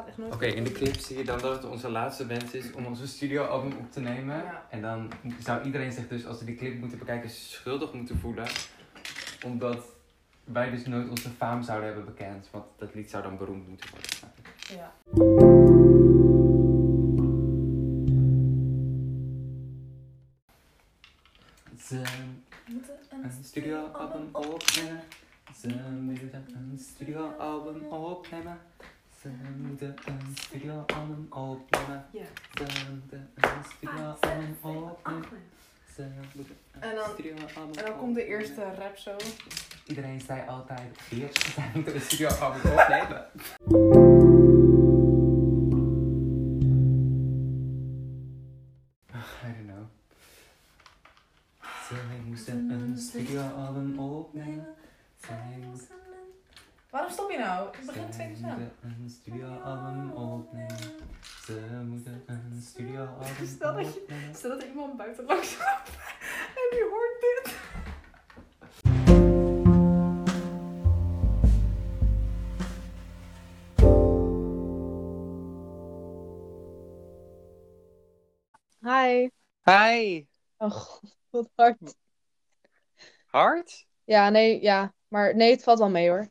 [0.00, 2.52] gaat echt nooit Oké, in de clip zie je dan dat het onze laatste wens
[2.52, 4.36] is om onze studioalbum op te nemen.
[4.36, 4.66] Ja.
[4.70, 8.46] En dan zou iedereen zich dus, als ze die clip moeten bekijken, schuldig moeten voelen.
[9.44, 9.84] Omdat
[10.44, 12.48] wij dus nooit onze faam zouden hebben bekend.
[12.50, 14.10] Want dat lied zou dan beroemd moeten worden.
[14.68, 14.92] Ja.
[21.78, 22.02] Ze
[22.66, 25.02] moeten een studioalbum opnemen.
[25.60, 25.68] Ze
[26.00, 28.58] moeten een studioalbum opnemen.
[29.20, 32.06] Ze moeten een studioalbum opnemen.
[32.12, 32.24] Ja.
[32.54, 35.24] Ze moeten een studioalbum opnemen.
[35.94, 39.16] Ze moeten een En dan- En dan komt de eerste rap zo.
[39.86, 43.26] Iedereen zei altijd, bitch, zij moeten een studioalbum opnemen.
[49.12, 49.86] I don't know.
[51.88, 54.74] Zij moesten een studioalbum opnemen.
[55.26, 55.96] Zij moesten
[56.90, 57.66] Waarom stop je nou?
[57.76, 60.76] Het begint twee keer moeten een studioalbum opnemen.
[61.44, 64.34] Ze moeten een studioalbum Stel dat je- opnemen.
[64.34, 65.90] Stel dat er iemand buiten langs loopt
[66.60, 67.58] en die hoort dit.
[78.82, 79.28] Hi.
[79.66, 80.26] Hi.
[80.58, 81.94] Oh god, wat hard.
[83.26, 83.86] Hard?
[84.04, 84.94] Ja, nee, ja.
[85.08, 86.28] Maar nee, het valt wel mee hoor.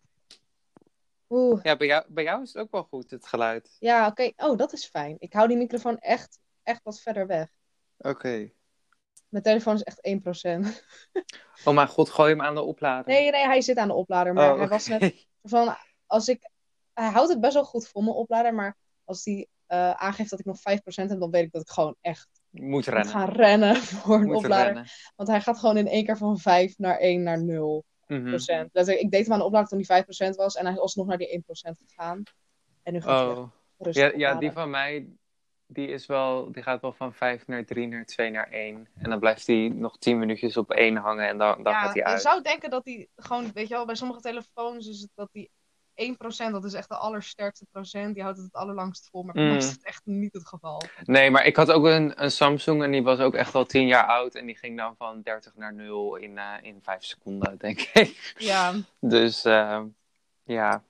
[1.29, 1.59] Oeh.
[1.63, 3.75] Ja, bij jou, bij jou is het ook wel goed, het geluid.
[3.79, 4.31] Ja, oké.
[4.37, 5.15] Oh, dat is fijn.
[5.19, 7.47] Ik hou die microfoon echt, echt wat verder weg.
[7.97, 8.51] Oké.
[9.29, 10.59] Mijn telefoon is echt 1%.
[11.65, 13.13] Oh mijn god, gooi hem aan de oplader.
[13.13, 14.33] Nee, nee, hij zit aan de oplader.
[14.33, 16.49] Maar oh, hij was net van, als ik,
[16.93, 20.39] hij houdt het best wel goed voor mijn oplader, maar als hij eh, aangeeft dat
[20.39, 20.61] ik nog 5%
[21.09, 23.11] heb, dan weet ik dat ik gewoon echt Moet moet rennen.
[23.11, 24.65] gaan rennen voor een Moet oplader.
[24.65, 24.85] rennen.
[25.15, 27.85] Want hij gaat gewoon in één keer van 5 naar 1 naar 0
[28.17, 28.69] Procent.
[28.73, 31.07] Letterlijk, Ik deed hem aan de oplader toen hij 5% was en hij is alsnog
[31.07, 32.23] naar die 1% gegaan.
[32.83, 33.51] En nu gaat hij Oh.
[33.77, 35.07] rustig Ja, ja, die van mij,
[35.67, 38.87] die, is wel, die gaat wel van 5 naar 3 naar 2 naar 1.
[38.95, 41.93] En dan blijft hij nog 10 minuutjes op 1 hangen en dan, dan ja, gaat
[41.93, 42.21] hij je uit.
[42.21, 45.51] zou denken dat hij gewoon, weet je wel, bij sommige telefoons is het dat die
[45.99, 49.23] 1%, dat is echt de allersterkste procent, die houdt het het allerlangst vol.
[49.23, 49.55] Maar Mm.
[49.55, 50.81] is het echt niet het geval.
[51.03, 53.87] Nee, maar ik had ook een, een Samsung en die was ook echt al 10
[53.87, 54.35] jaar oud.
[54.35, 58.33] En die ging dan van 30 naar 0 in, eh in 5 seconden, denk ik.
[58.37, 59.81] Ja, Dus eh,
[60.43, 60.83] ja,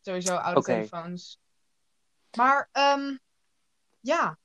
[0.00, 0.72] sowieso oude Oké.
[0.72, 1.38] telefoons.
[2.36, 3.16] Maar, ehm,
[4.00, 4.38] ja,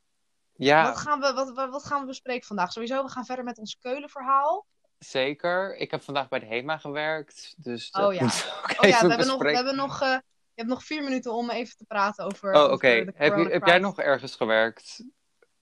[0.56, 2.72] ja wat, gaan we, wat, wat gaan we bespreken vandaag?
[2.72, 4.66] Sowieso, we gaan verder met ons Keulen-verhaal.
[5.10, 5.76] Zeker.
[5.76, 7.54] Ik heb vandaag bij de HEMA gewerkt.
[7.58, 8.24] Dus dat Oh ja.
[8.24, 10.08] ook Oh ja, we hebben nog, we hebben nog, eh,
[10.54, 12.54] je hebt nog vier minuten om even te praten over.
[12.54, 12.88] Oh, oké.
[12.88, 15.04] Heb, je- heb jij nog ergens gewerkt?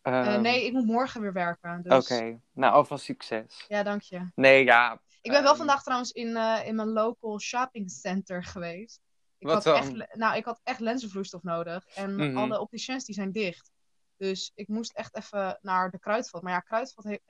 [0.02, 1.81] Eh, Ehm, nee, ik moet morgen weer werken.
[1.84, 2.12] Dus...
[2.12, 3.66] Oké, nou alvast succes.
[3.68, 4.31] Ja, dank je.
[4.35, 5.02] Nee, ja.
[5.22, 9.00] Ik ben wel ehm, vandaag trouwens in, eh, in mijn local shopping center geweest.
[9.38, 9.75] Ik Wat had, dan?
[10.02, 11.85] echt, nou, ik had echt lenzenvloeistof nodig.
[11.96, 12.38] En Mhm.
[12.38, 13.72] alle opticiens die zijn dicht.
[14.18, 16.41] Dus ik moest echt even naar de Kruidvat.
[16.41, 17.22] Maar ja, Kruidvat heeft,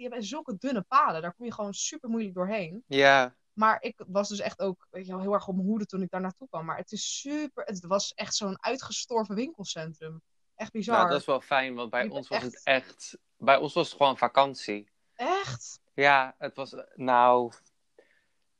[0.00, 1.22] die hebben zulke dunne paden.
[1.22, 2.84] Daar kom je gewoon super moeilijk doorheen.
[2.86, 5.86] Ja, Maar ik was dus echt ook weet je, wel, heel erg op mijn hoede
[5.86, 6.64] toen ik daar naartoe kwam.
[6.64, 7.64] Maar het is super.
[7.64, 10.22] Het was echt zo'n uitgestorven winkelcentrum.
[10.54, 10.96] Echt bizar.
[10.96, 13.18] nou, dat is wel fijn, want bij ons was het echt- echt...
[13.36, 14.88] Bij ons was het gewoon vakantie.
[15.14, 15.80] Echt?
[15.94, 16.74] Ja, het was...
[16.94, 17.52] Nou...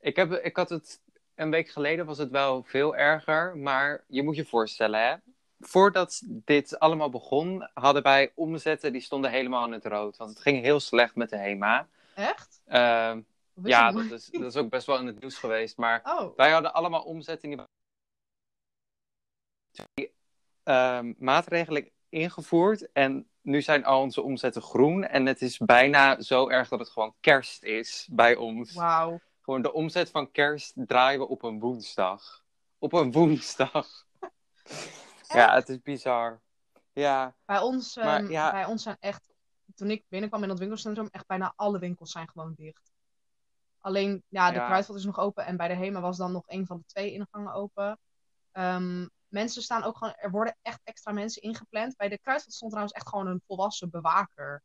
[0.00, 1.00] Ik, heb, ik had het...
[1.34, 5.14] Een week geleden was het wel veel erger, maar je moet je voorstellen, hè.
[5.60, 10.16] Voordat dit allemaal begon, hadden wij omzetten die stonden helemaal in het rood.
[10.16, 11.88] Want het ging heel slecht met de HEMA.
[12.14, 12.60] Echt?
[12.66, 13.20] Ehm,
[13.64, 15.76] ja, dat is, dat is ook best wel in het nieuws geweest.
[15.76, 17.60] Maar Oh, wij hadden allemaal omzetten die
[20.62, 22.92] ehm, maatregelen ingevoerd.
[22.92, 25.04] En nu zijn al onze omzetten groen.
[25.04, 28.74] En het is bijna zo erg dat het gewoon kerst is bij ons.
[28.74, 29.20] wauw.
[29.40, 32.44] Gewoon de omzet van kerst draaien we op een woensdag.
[32.78, 33.88] Op een woensdag.
[35.32, 36.40] ja, het is bizar.
[36.92, 38.50] Ja, Bij ons, Maar ehm, ja.
[38.50, 39.28] bij ons zijn echt,
[39.74, 42.92] toen ik binnenkwam in dat winkelcentrum, echt bijna alle winkels zijn gewoon dicht.
[43.80, 44.66] Alleen, ja, de Ja.
[44.66, 47.12] Kruidvat is nog open en bij de Hema was dan nog een van de twee
[47.12, 47.98] ingangen open.
[48.52, 51.96] Ehm, mensen staan ook gewoon, er worden echt extra mensen ingepland.
[51.96, 54.62] Bij de Kruidvat stond trouwens echt gewoon een volwassen bewaker.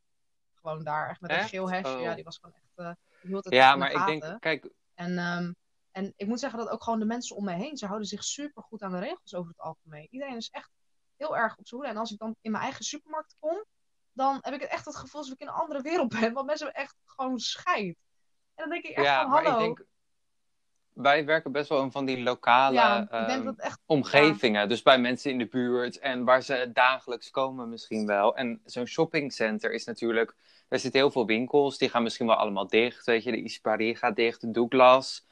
[0.54, 1.94] Gewoon daar, echt met een geel hesje.
[1.96, 2.00] Oh.
[2.02, 5.18] Ja, die was gewoon echt, eh die hield het ja maar ik denk, kijk, En,
[5.18, 5.52] ehm,
[5.96, 8.24] en ik moet zeggen dat ook gewoon de mensen om mij heen, ze houden zich
[8.24, 10.06] super goed aan de regels over het algemeen.
[10.10, 10.70] Iedereen is echt
[11.16, 11.94] heel erg op zijn hoede.
[11.94, 13.64] En als ik dan in mijn eigen supermarkt kom,
[14.12, 16.32] dan heb ik echt het gevoel alsof ik in een andere wereld ben.
[16.32, 17.96] Want mensen hebben echt gewoon scheid.
[18.54, 19.58] En dan denk ik echt ja, van, maar hallo.
[19.58, 19.88] ik denk,
[20.92, 23.80] wij werken best wel in van die lokale ja, ehm, echt...
[23.86, 24.68] omgevingen.
[24.68, 28.36] Dus bij mensen in de buurt en waar ze dagelijks komen misschien wel.
[28.36, 30.34] En zo'n shoppingcenter is natuurlijk...
[30.68, 33.06] Er zitten heel veel winkels, die gaan misschien wel allemaal dicht.
[33.06, 35.26] Weet je, de Isparie gaat dicht, de Douglas.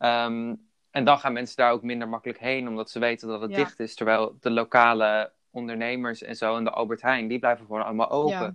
[0.00, 0.54] Ehm,
[0.90, 3.56] en dan gaan mensen daar ook minder makkelijk heen, omdat ze weten dat het Ja.
[3.56, 3.94] dicht is.
[3.94, 8.30] Terwijl de lokale ondernemers en zo en de Albert Heijn, die blijven gewoon allemaal open.
[8.30, 8.54] Ja.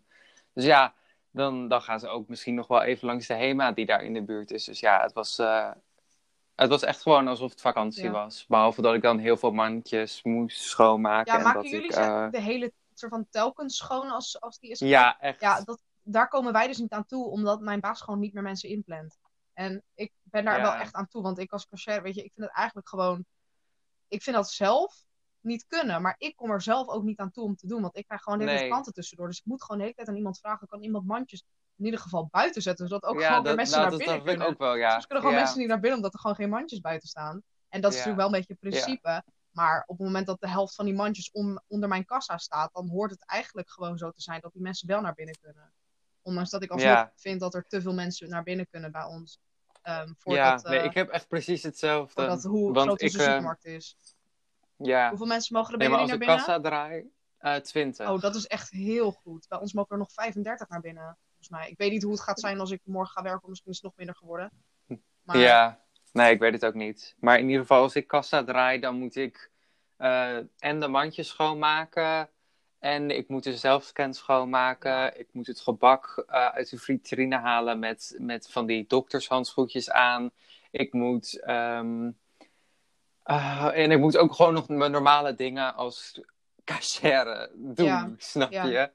[0.54, 0.94] Dus ja,
[1.32, 4.14] dan, dan gaan ze ook misschien nog wel even langs de HEMA die daar in
[4.14, 4.64] de buurt is.
[4.64, 5.72] Dus ja, het was, eh,
[6.56, 8.12] het was echt gewoon alsof het vakantie Ja.
[8.12, 8.46] was.
[8.48, 11.32] Behalve dat ik dan heel veel mandjes moest schoonmaken.
[11.34, 14.60] Ja, en maken dat jullie ik, eh, de hele soort van telkens schoon als, als
[14.60, 15.42] die is Ja, echt.
[15.42, 18.44] Ja, dat, daar komen wij dus niet aan toe, omdat mijn baas gewoon niet meer
[18.44, 19.18] mensen inplant.
[19.56, 20.62] En ik ben daar Ja.
[20.62, 23.26] wel echt aan toe, want ik als cashier, weet je, ik vind het eigenlijk gewoon...
[24.08, 25.04] Ik vind dat zelf
[25.40, 27.98] niet kunnen, maar ik kom er zelf ook niet aan toe om te doen, want
[27.98, 28.68] ik krijg gewoon de hele Nee.
[28.68, 29.28] klanten tussendoor.
[29.28, 31.44] Dus ik moet gewoon de hele tijd aan iemand vragen, kan iemand mandjes
[31.76, 34.08] in ieder geval buiten zetten, zodat ook ja, gewoon weer dat, mensen nou, naar dat,
[34.08, 34.70] binnen dat vind ik kunnen.
[34.70, 34.92] ook wel, ja.
[34.92, 35.44] Soms kunnen gewoon ja.
[35.44, 37.44] mensen niet naar binnen, omdat er gewoon geen mandjes buiten staan.
[37.70, 39.24] En dat is natuurlijk wel een beetje het principe.
[39.52, 41.32] Maar op het moment dat de helft van die mandjes
[41.68, 44.88] onder mijn kassa staat, dan hoort het eigenlijk gewoon zo te zijn dat die mensen
[44.88, 45.74] wel naar binnen kunnen.
[46.26, 47.12] Ondanks dat ik alsnog Ja.
[47.16, 49.40] vind dat er te veel mensen naar binnen kunnen bij ons.
[49.82, 52.14] ehm ja, nee, eh, ik heb echt precies hetzelfde.
[52.14, 53.98] voordat hoe want groot ik, onze eh, supermarkt is.
[54.78, 56.72] Ja, Hoeveel mensen mogen er nee, bij maar jullie als naar ik binnen?
[56.72, 58.10] kassa draai, eh 20.
[58.10, 59.48] Oh, dat is echt heel goed.
[59.48, 61.70] Bij ons mogen er nog 35 naar binnen, volgens mij.
[61.70, 63.86] Ik weet niet hoe het gaat zijn als ik morgen ga werken, misschien is het
[63.86, 64.52] nog minder geworden.
[65.24, 65.82] Maar Ja,
[66.12, 67.16] nee, ik weet het ook niet.
[67.20, 69.52] Maar in ieder geval, als ik kassa draai, dan moet ik
[69.98, 72.30] eh, en de mandjes schoonmaken.
[72.86, 75.20] En ik moet de zelfscan schoonmaken.
[75.20, 80.32] Ik moet het gebak eh, uit de vitrine halen met, met van die doktershandschoentjes aan.
[80.72, 81.40] Ik moet.
[81.40, 82.12] ehm,
[83.24, 86.22] ah, en ik moet ook gewoon nog mijn normale dingen als
[86.64, 88.66] cashier doen, Ja, snap ja.
[88.66, 88.92] je?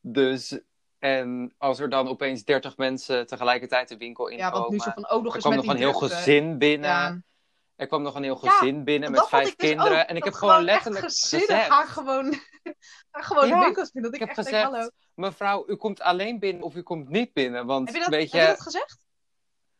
[0.00, 0.60] Dus.
[0.98, 4.58] En als er dan opeens 30 mensen tegelijkertijd de winkel ja, inkomen.
[4.58, 7.24] want nu zo van, oh, nog Er eens met nog die een heel gezin binnen.
[7.78, 10.00] Er kwam nog een heel Ja, gezin binnen met vijf dus kinderen.
[10.00, 10.06] ook.
[10.06, 12.32] en ik heb gewoon letterlijk gezinnen gezegd, gaan gewoon,
[13.10, 14.10] gaan gewoon Ja, de winkels binnen.
[14.10, 14.90] Dat ik ik, heb echt gezegd, denk, hallo.
[15.14, 17.66] mevrouw, u komt alleen binnen of u komt niet binnen.
[17.66, 19.06] Want Heb je dat, weet heb je, je dat gezegd?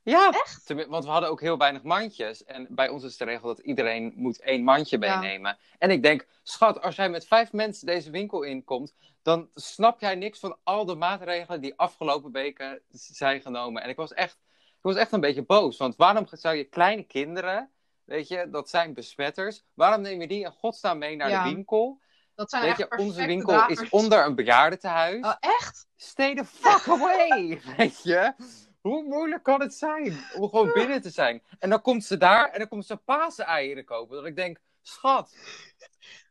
[0.03, 0.75] ja, Echt?
[0.89, 2.45] want we hadden ook heel weinig mandjes.
[2.45, 5.19] En bij ons is de regel dat iedereen moet één mandje Ja.
[5.21, 5.59] meenemen.
[5.79, 10.15] En ik denk, schat, als jij met vijf mensen deze winkel inkomt, dan snap jij
[10.15, 13.83] niks van al de maatregelen die afgelopen weken zijn genomen.
[13.83, 15.77] En ik was echt, ik was echt een beetje boos.
[15.77, 17.71] Want waarom zou je kleine kinderen,
[18.09, 21.43] weet je, dat zijn besmetters, waarom neem je die in godsnaam mee naar Ja.
[21.45, 22.01] de winkel?
[22.35, 23.81] Dat zijn Weet echt je, onze winkel dragers.
[23.81, 25.25] is onder een bejaardentehuis.
[25.25, 25.87] Oh, echt?
[25.97, 27.61] Stay the fuck away!
[27.77, 28.33] Weet je?
[28.81, 31.43] Hoe moeilijk kan het zijn om gewoon binnen te zijn?
[31.59, 34.17] En dan komt ze daar en dan komt ze paaseieren kopen.
[34.17, 35.37] Dat ik denk, schat.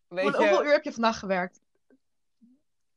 [0.08, 1.60] Weet Hoe- Hoeveel je, uur heb je vandaag gewerkt?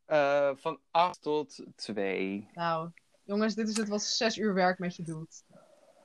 [0.05, 2.49] eh, van 8 tot 2.
[2.55, 2.91] Nou,
[3.23, 5.43] jongens, dit is het wat zes uur werk met je doet.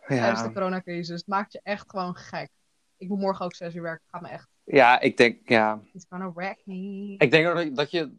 [0.07, 0.53] Tijdens de Ja.
[0.53, 1.17] coronacrisis.
[1.19, 2.49] Het maakt je echt gewoon gek.
[3.05, 4.05] Ik moet morgen ook zes uur werken.
[4.11, 4.47] Gaat me echt...
[4.63, 5.81] ja, ik denk, ja.
[5.93, 7.15] It's gonna wreck me.
[7.17, 8.15] Ik denk dat, dat, je,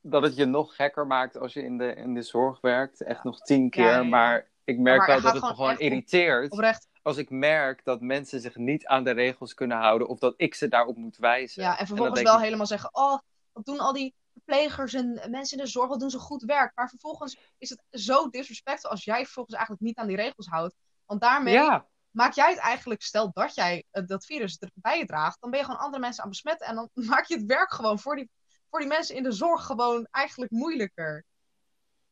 [0.00, 3.02] dat het je nog gekker maakt als je in de, in de zorg werkt.
[3.02, 3.84] Echt nog tien keer.
[3.84, 4.02] Ja, ja, ja.
[4.02, 6.52] Maar ik merk maar wel dat het me gewoon irriteert.
[6.52, 6.88] Oprecht.
[7.02, 10.54] als ik merk dat mensen zich niet aan de regels kunnen houden of dat ik
[10.54, 11.62] ze daarop moet wijzen.
[11.62, 13.18] Ja, en vervolgens wel ik- helemaal zeggen: Oh,
[13.52, 16.72] wat doen al die verplegers en mensen in de zorg, wat doen ze goed werk.
[16.74, 20.74] Maar vervolgens is het zo disrespectvol als jij vervolgens eigenlijk niet aan die regels houdt.
[21.06, 24.98] Want daarmee Ja, maak jij het eigenlijk, stel dat jij eh, dat virus er- bij
[24.98, 26.66] je draagt, dan ben je gewoon andere mensen aan besmetten.
[26.66, 28.30] En dan maak je het werk gewoon voor die,
[28.70, 31.24] voor die mensen in de zorg gewoon eigenlijk moeilijker.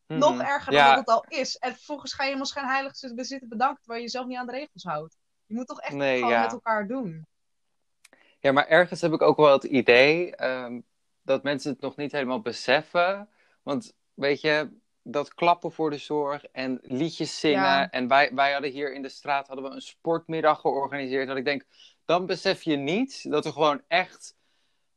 [0.07, 0.41] Nog Mhm.
[0.41, 0.87] erger Ja.
[0.87, 1.57] dan dat het al is.
[1.57, 4.83] En vervolgens ga je helemaal schijnheilig zitten bedanken terwijl je jezelf niet aan de regels
[4.83, 5.17] houdt.
[5.47, 6.43] Je moet toch echt Nee, gewoon ja.
[6.43, 7.27] met elkaar doen.
[8.39, 10.81] Ja, maar ergens heb ik ook wel het idee ehm,
[11.23, 13.29] dat mensen het nog niet helemaal beseffen.
[13.63, 17.63] Want weet je, dat klappen voor de zorg en liedjes zingen.
[17.63, 17.91] Ja.
[17.91, 21.29] En wij, wij hadden hier in de straat hadden we een sportmiddag georganiseerd.
[21.29, 21.65] Dat ik denk,
[22.05, 24.37] dan besef je niet dat er gewoon echt.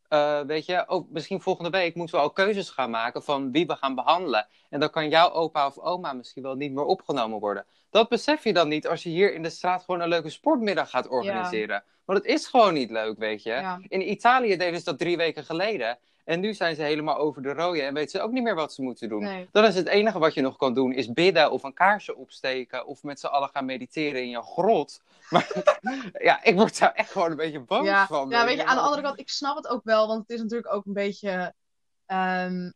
[0.08, 3.66] eh, weet je, ook misschien volgende week moeten we al keuzes gaan maken van wie
[3.66, 4.48] we gaan behandelen.
[4.70, 7.66] En dan kan jouw opa of oma misschien wel niet meer opgenomen worden.
[7.90, 10.90] Dat besef je dan niet als je hier in de straat gewoon een leuke sportmiddag
[10.90, 11.84] gaat organiseren.
[12.06, 13.50] Want het is gewoon niet leuk, weet je.
[13.50, 13.80] Ja.
[13.88, 15.98] In Italië deden ze dat drie weken geleden.
[16.26, 18.74] En nu zijn ze helemaal over de rode en weten ze ook niet meer wat
[18.74, 19.24] ze moeten doen.
[19.24, 19.48] Nee.
[19.52, 22.86] Dan is het enige wat je nog kan doen, is bidden of een kaarsje opsteken.
[22.86, 25.02] Of met z'n allen gaan mediteren in je grot.
[25.30, 25.48] Maar
[26.14, 28.30] ja, ik word daar echt gewoon een beetje boos Ja, van.
[28.30, 30.42] ja, weet je, aan de andere kant, ik snap het ook wel, want het is
[30.42, 31.54] natuurlijk ook een beetje.
[32.06, 32.72] ehm,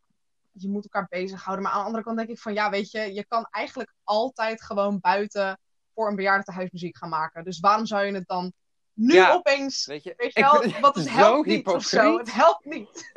[0.51, 1.63] je moet elkaar bezighouden.
[1.65, 4.63] Maar aan de andere kant denk ik van ja, weet je, je kan eigenlijk altijd
[4.63, 5.59] gewoon buiten
[5.93, 7.43] voor een bejaardentehuis muziek gaan maken.
[7.43, 8.53] Dus waarom zou je het dan
[8.99, 9.33] nu Ja.
[9.33, 9.85] opeens.
[9.85, 12.17] Weet je, Weet je ik wel, wat het zo helpt niet of zo.
[12.17, 12.89] Het helpt niet.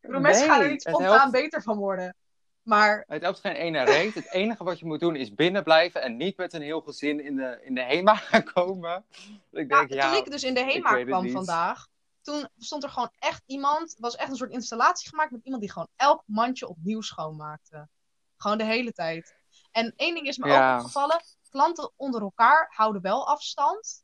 [0.00, 1.32] Ik bedoel, mensen gaan er Nee, niet spontaan helpt.
[1.32, 2.16] beter van worden.
[2.62, 4.14] Maar Het helpt geen ene reet.
[4.14, 7.20] Het enige wat je moet doen is binnen blijven en niet met een heel gezin
[7.24, 9.04] in de, in de HEMA gaan komen.
[9.52, 11.32] Ik denk, ja, toen ik dus in de HEMA kwam niet.
[11.32, 11.86] vandaag,
[12.22, 15.72] toen stond er gewoon echt iemand, was echt een soort installatie gemaakt met iemand die
[15.72, 17.88] gewoon elk mandje opnieuw schoonmaakte.
[18.36, 19.34] Gewoon de hele tijd.
[19.70, 21.20] En één ding is me ook opgevallen,
[21.50, 24.02] klanten onder elkaar houden wel afstand.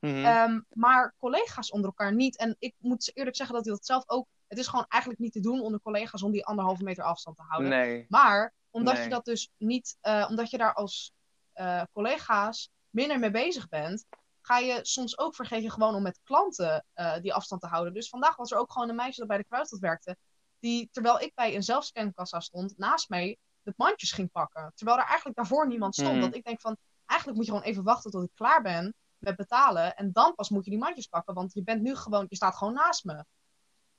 [0.00, 0.24] Mhm.
[0.24, 2.36] Ehm, maar collega's onder elkaar niet.
[2.36, 4.26] En ik moet eerlijk zeggen dat ik dat zelf ook.
[4.48, 7.42] Het is gewoon eigenlijk niet te doen onder collega's om die anderhalve meter afstand te
[7.42, 7.70] houden.
[7.70, 8.06] nee.
[8.08, 9.02] Maar omdat Nee.
[9.02, 11.12] je dat dus niet, eh, omdat je daar als
[11.52, 14.04] eh, collega's minder mee bezig bent,
[14.40, 17.94] ga je soms ook vergeet je gewoon om met klanten eh, die afstand te houden.
[17.94, 20.16] Dus vandaag was er ook gewoon een meisje dat bij de Kruidvat werkte,
[20.58, 24.72] die terwijl ik bij een zelfscankassa stond, naast mij de mandjes ging pakken.
[24.74, 26.12] Terwijl er eigenlijk daarvoor niemand stond.
[26.12, 26.20] Mhm.
[26.20, 26.76] Dat ik denk van,
[27.06, 29.96] eigenlijk moet je gewoon even wachten tot ik klaar ben met betalen.
[29.96, 32.56] En dan pas moet je die mandjes pakken, want je bent nu gewoon, je staat
[32.56, 33.24] gewoon naast me.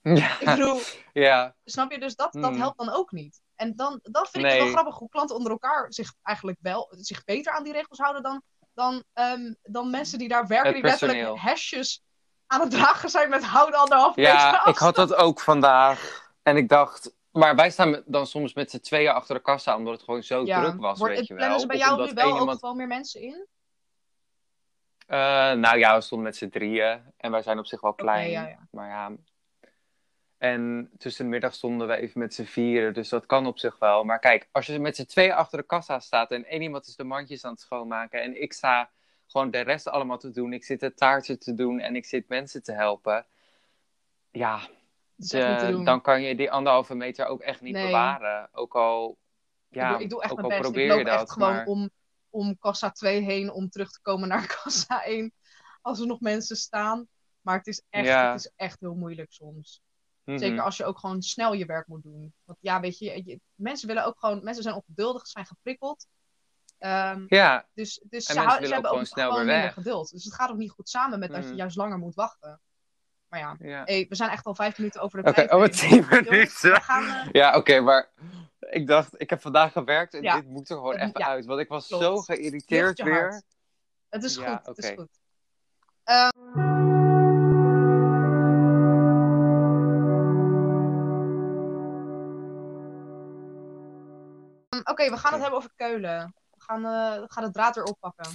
[0.02, 0.40] Ja.
[0.40, 0.80] Ik bedoel,
[1.14, 1.56] ja.
[1.66, 2.00] Snap je?
[2.00, 2.60] Dus dat, dat Hmm.
[2.60, 3.42] helpt dan ook niet.
[3.56, 6.94] En dan, dan vind ik het wel grappig hoe klanten onder elkaar zich eigenlijk wel
[6.98, 8.42] zich beter aan die regels houden dan,
[8.74, 12.02] dan, ehm, dan mensen die daar werken, die letterlijk hesjes
[12.48, 16.30] aan het dragen zijn met houden anderhalf meter Ja, ik had dat ook vandaag.
[16.44, 19.94] En ik dacht, maar wij staan dan soms met z'n tweeën achter de kassa, omdat
[19.94, 20.62] het gewoon zo Ja.
[20.62, 21.38] druk was, Wordt- weet je wel.
[21.38, 23.48] Plannen ze bij jou nu wel ook gewoon meer mensen in?
[25.12, 25.18] Eh,
[25.54, 27.02] nou ja, we stonden met z'n drieën.
[27.18, 28.30] En wij zijn op zich wel klein.
[28.30, 28.68] ja, ja.
[28.72, 29.12] Maar ja.
[30.38, 32.94] En tussen de middag stonden we even met z'n vieren.
[32.94, 34.04] Dus dat kan op zich wel.
[34.04, 36.32] Maar kijk, als je met z'n tweeën achter de kassa staat.
[36.32, 38.22] En één iemand is de mandjes aan het schoonmaken.
[38.22, 38.90] En ik sta
[39.28, 40.54] gewoon de rest allemaal te doen.
[40.54, 41.80] Ik zit het taartje te doen.
[41.80, 43.26] En ik zit mensen te helpen.
[44.32, 44.60] Ja,
[45.16, 45.84] de- doen.
[45.86, 47.86] dan kan je die anderhalve meter ook echt niet Nee.
[47.86, 48.50] bewaren.
[48.52, 49.18] Ook al,
[49.70, 50.56] ja, ik, doe, ik doe echt ook al best.
[50.60, 51.32] Ik probeer loop je echt dat.
[51.32, 51.66] gewoon maar...
[51.66, 51.90] om,
[52.32, 55.34] om kassa 2 heen om terug te komen naar kassa 1.
[55.82, 57.08] Als er nog mensen staan.
[57.42, 58.32] Maar het is echt, Ja.
[58.32, 59.82] het is echt heel moeilijk soms.
[60.24, 60.38] Mhm.
[60.38, 62.34] Zeker als je ook gewoon snel je werk moet doen.
[62.44, 66.08] Want ja, weet je, je- mensen willen ook gewoon, mensen zijn ongeduldig, ze zijn geprikkeld.
[66.78, 68.40] Ehm, Ja, dus dus En ze,
[68.74, 69.74] hebben ook snel gewoon weer minder weg.
[69.74, 70.10] geduld.
[70.12, 71.58] Dus het gaat ook niet goed samen met dat je Mhm.
[71.58, 72.62] juist langer moet wachten.
[73.28, 73.82] Maar ja, ja.
[73.86, 75.52] hey, we zijn echt al vijf minuten over de Oké, tijd.
[75.52, 75.72] oh, heen.
[75.72, 76.72] tien minuten.
[76.72, 78.10] we gaan, eh, Ja, oké, maar
[78.70, 80.36] ik dacht, ik heb vandaag gewerkt en Ja.
[80.36, 81.46] dit moet er gewoon even ja, uit.
[81.46, 82.04] Want ik was klopt.
[82.04, 83.22] zo geïrriteerd weer.
[83.30, 83.44] hart.
[84.10, 84.96] Het is Ja, goed, het is oké.
[85.02, 85.20] goed.
[86.04, 86.30] Ehm,
[94.84, 96.34] Oké, we gaan het hebben over Keulen.
[96.52, 96.82] We gaan,
[97.22, 98.26] we gaan het draad weer oppakken.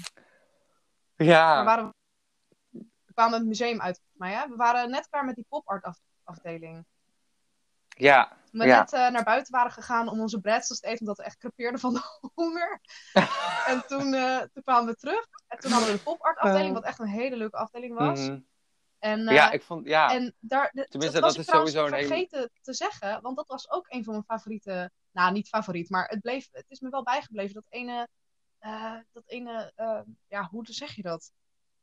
[1.17, 1.95] Ja, We, waren,
[3.07, 4.33] we kwamen het museum uit, volgens mij.
[4.33, 4.49] Hè?
[4.49, 6.87] We waren net klaar met die pop-art af- afdeling.
[7.97, 8.79] Ja, we Ja.
[8.79, 11.81] net eh, naar buiten waren gegaan om onze breadsels te eten, omdat we echt crepeerden
[11.81, 12.01] van de
[12.35, 12.81] honger.
[13.73, 15.27] en toen, eh, toen kwamen we terug.
[15.47, 18.21] En toen hadden we de pop-art afdeling, wat echt een hele leuke afdeling was.
[18.21, 18.39] Mhm.
[18.99, 21.93] En, eh, ja, ik vond, ja, en daar, de, Tenminste, was dat is sowieso een
[21.95, 25.91] hele- vergeten te zeggen, want dat was ook een van mijn favoriete, nou niet favoriet,
[25.91, 28.09] maar het, bleef, het is me wel bijgebleven, dat ene,
[28.59, 31.31] eh, dat ene, eh, ja, hoe zeg je dat?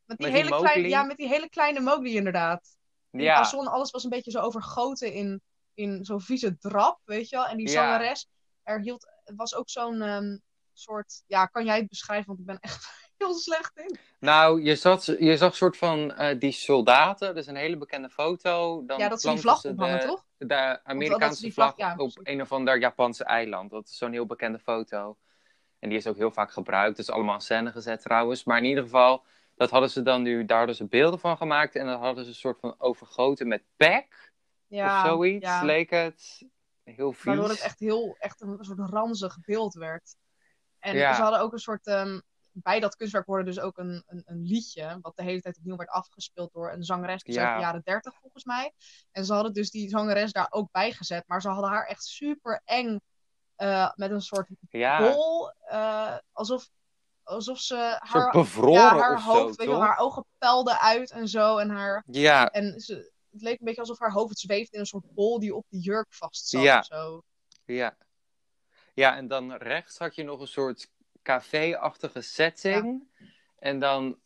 [0.05, 2.77] Met die, Met die hele kleine, ja, met die hele kleine Mowgli inderdaad.
[3.09, 5.41] Ja, Amazon, alles was een beetje zo overgoten in,
[5.73, 7.45] in zo'n vieze drap, weet je wel.
[7.45, 7.73] En die Ja.
[7.73, 8.27] zangeres,
[8.63, 10.37] er hield, was ook zo'n ehm,
[10.73, 12.85] soort, ja, kan jij het beschrijven, want ik ben echt
[13.17, 13.97] heel slecht in.
[14.19, 18.09] nou, je, zat, je zag soort van eh, die soldaten, dat is een hele bekende
[18.09, 18.83] foto.
[18.85, 20.25] Dan ja, dat ze die vlag ophangen, de, toch?
[20.37, 22.33] de Amerikaanse vlag- vlag, ja, op precies.
[22.33, 23.71] een of ander Japanse eiland.
[23.71, 25.17] Dat is zo'n heel bekende foto.
[25.79, 26.97] En die is ook heel vaak gebruikt.
[26.97, 28.43] Dat is allemaal in scène gezet trouwens.
[28.43, 29.23] Maar in ieder geval,
[29.55, 31.75] dat hadden ze dan nu, daar hadden ze beelden van gemaakt.
[31.75, 34.31] En dat hadden ze een soort van overgoten met pek
[34.75, 35.45] Ja, of zoiets.
[35.45, 35.63] ja.
[35.63, 36.43] Leek het
[36.83, 37.23] heel vies.
[37.23, 40.15] Waardoor het echt heel, echt een soort ranzig beeld werd.
[40.79, 41.13] En Ja.
[41.13, 42.19] ze hadden ook een soort, ehm,
[42.51, 45.75] bij dat kunstwerk hoorde dus ook een, een, een liedje, wat de hele tijd opnieuw
[45.75, 48.73] werd afgespeeld door een zangeres uit de jaren 30 volgens mij.
[49.11, 52.03] En ze hadden dus die zangeres daar ook bij gezet, maar ze hadden haar echt
[52.03, 52.99] super eng
[53.55, 54.47] eh, met een soort
[54.97, 56.69] bol, eh, alsof,
[57.23, 61.11] alsof ze haar, bevroren ja, haar of hoofd, zo, weet je haar ogen pelden uit
[61.11, 61.57] en zo.
[61.57, 64.85] En, haar, Ja, en ze, het leek een beetje alsof haar hoofd zweefde in een
[64.85, 66.81] soort bol die op die jurk vast zat Ja.
[66.83, 67.23] zo.
[67.65, 67.97] ja.
[68.93, 70.91] Ja, en dan rechts had je nog een soort
[71.23, 73.07] café-achtige setting.
[73.59, 74.19] En dan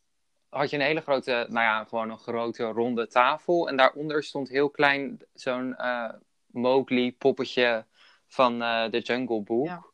[0.50, 3.70] had je een hele grote, nou ja, gewoon een grote ronde tafel.
[3.70, 6.14] En daaronder stond heel klein zo'n eh
[6.46, 7.86] Mowgli poppetje
[8.26, 9.66] van eh The Jungle Book.
[9.66, 9.86] Ja.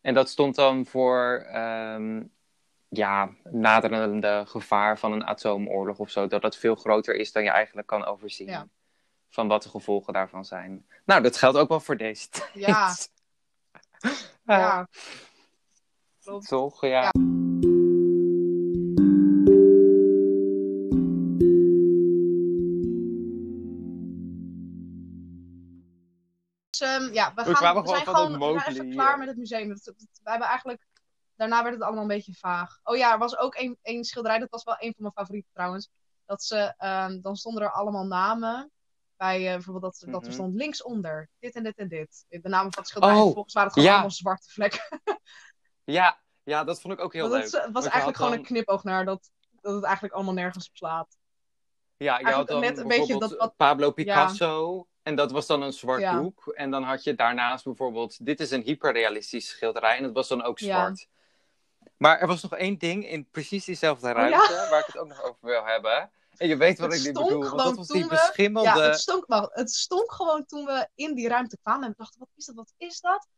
[0.00, 2.24] En dat stond dan voor, ehm,
[2.96, 6.26] ja, naderende gevaar van een atoomoorlog of zo.
[6.26, 8.46] Dat dat veel groter is dan je eigenlijk kan overzien.
[8.46, 8.68] Ja.
[9.28, 10.86] Van wat de gevolgen daarvan zijn.
[11.04, 12.50] Nou, dat geldt ook wel voor deze tijd.
[12.54, 12.94] Ja,
[14.46, 14.88] Ja.
[16.22, 16.48] Klopt.
[16.48, 16.80] Toch?
[16.80, 17.02] Ja.
[17.02, 17.10] Ja.
[26.70, 29.18] Dus, ehm, ja, we, We gaan, we gewoon zijn gewoon we zijn klaar eh.
[29.18, 29.68] met het museum.
[29.68, 30.86] We hebben eigenlijk,
[31.36, 32.78] daarna werd het allemaal een beetje vaag.
[32.82, 35.90] Oh ja, er was ook één schilderij, dat was wel een van mijn favorieten trouwens.
[36.26, 38.70] Dat ze, ehm, dan stonden er allemaal namen.
[39.16, 40.36] Bij eh, bijvoorbeeld dat, dat er Mhm.
[40.36, 42.24] stond linksonder, dit en dit en dit.
[42.28, 43.94] De namen van het schilderij, Oh, volgens waren het gewoon ja.
[44.00, 45.00] allemaal zwarte vlekken.
[45.84, 47.42] Ja, ja, dat vond ik ook heel leuk.
[47.42, 50.68] het, het was eigenlijk gewoon dan- een knipoog naar dat dat het eigenlijk allemaal nergens
[50.68, 51.16] op slaat.
[51.96, 54.86] Ja, je had dan net een beetje dat wat- Pablo Picasso.
[55.02, 56.20] En dat was dan een zwart Ja.
[56.20, 56.46] doek.
[56.46, 58.24] En dan had je daarnaast bijvoorbeeld...
[58.26, 59.96] Dit is een hyperrealistische schilderij.
[59.96, 60.94] En dat was dan ook Ja.
[61.96, 64.12] Maar er was nog één ding in precies diezelfde ja.
[64.14, 64.66] ruimte...
[64.70, 66.10] waar ik het ook nog over wil hebben.
[66.36, 67.40] En je weet wat Het ik nu bedoel.
[67.40, 68.60] Want dat was we-.
[68.62, 71.84] Ja, het stonk, wacht, het stonk gewoon toen we in die ruimte kwamen.
[71.84, 73.28] En we dachten, wat is dat, wat is dat?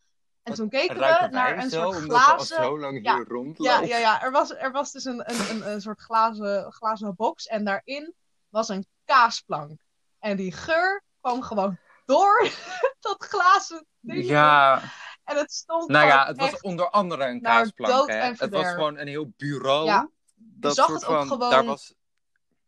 [0.43, 2.63] En toen keken we naar een zo, soort glazen...
[2.63, 3.65] zo lang Ja, hier rondlopen.
[3.65, 4.23] Ja, ja, ja.
[4.23, 7.47] Er, was, er was dus een, een, een, een soort glazen, glazen box.
[7.47, 8.15] En daarin
[8.49, 9.81] was een kaasplank.
[10.19, 12.51] En die geur kwam gewoon door
[13.01, 14.25] dat glazen ding.
[14.25, 14.83] Ja,
[15.27, 17.93] En het stond nou ja, het was onder andere een kaasplank.
[17.93, 18.19] dood Hè?
[18.19, 19.85] en Het was gewoon een heel bureau.
[19.87, 21.95] Ja, dat zag soort het ook van, gewoon- Daar was,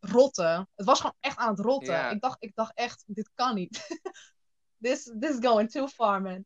[0.01, 0.69] rotten.
[0.77, 1.93] Het was gewoon echt aan het rotten.
[1.95, 2.11] Ja.
[2.11, 4.01] Ik, dacht, ik dacht echt, dit kan niet.
[4.83, 6.45] this, this is going too far, man.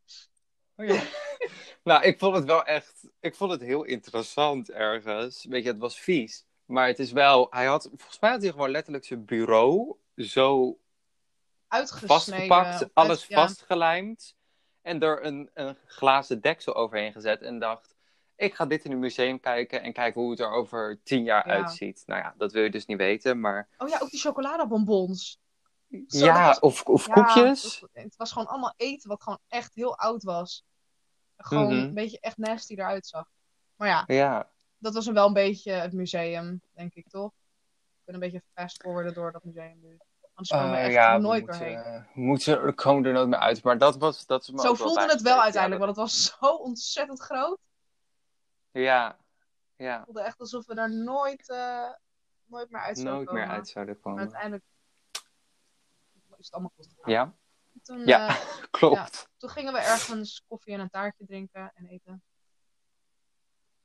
[0.77, 1.03] Oh ja.
[1.85, 3.09] nou, ik vond het wel echt.
[3.21, 5.45] Ik vond het heel interessant ergens.
[5.45, 6.45] Weet je, het was vies.
[6.65, 7.47] Maar het is wel.
[7.51, 7.89] Hij had.
[7.97, 10.79] Volgens mij had hij gewoon letterlijk zijn bureau zo
[11.69, 12.09] Uitgesneden.
[12.17, 12.91] vastgepakt.
[12.95, 13.41] Alles uit- ja.
[13.47, 14.37] vastgelijmd.
[14.83, 17.43] En er een, een glazen deksel overheen gezet.
[17.43, 17.95] En dacht.
[18.37, 19.83] Ik ga dit in een museum kijken.
[19.83, 21.53] En kijken hoe het er over tien jaar Ja.
[21.55, 22.03] uitziet.
[22.07, 23.41] Nou ja, dat wil je dus niet weten.
[23.41, 23.69] Maar.
[23.79, 25.41] Oh ja, ook die chocoladebonbons.
[26.07, 27.81] Zo, ja, was- of, of Ja, koekjes.
[27.81, 30.65] het- Het was gewoon allemaal eten wat gewoon echt heel oud was.
[31.37, 31.83] Gewoon Mhm.
[31.85, 33.29] een beetje echt nasty eruit zag.
[33.77, 34.51] Maar ja, Ja.
[34.79, 37.31] dat was wel een beetje het museum, denk ik toch?
[37.31, 39.99] We kunnen een beetje fast forwarden door dat museum nu.
[40.35, 41.79] Anders komen we Eh, echt ja, we nooit moeten, doorheen.
[41.85, 43.63] eh, we moeten, er komen er nooit meer uit.
[43.63, 44.27] Maar dat was.
[44.27, 47.59] Dat Zo voelde het wel uiteindelijk, want het was zo ontzettend groot.
[48.71, 49.19] Ja,
[49.77, 49.95] ja.
[49.97, 51.91] Het voelde echt alsof we daar nooit, eh,
[52.45, 53.43] nooit meer uit zouden nooit komen.
[53.47, 54.21] meer uit zouden Maar komen.
[54.21, 54.65] uiteindelijk
[56.39, 57.13] is het allemaal goed gegaan.
[57.13, 57.35] Ja,
[57.83, 58.29] Toen, Ja.
[58.29, 58.37] eh,
[58.71, 59.29] klopt.
[59.37, 62.23] toen gingen we ergens koffie en een taartje drinken en eten.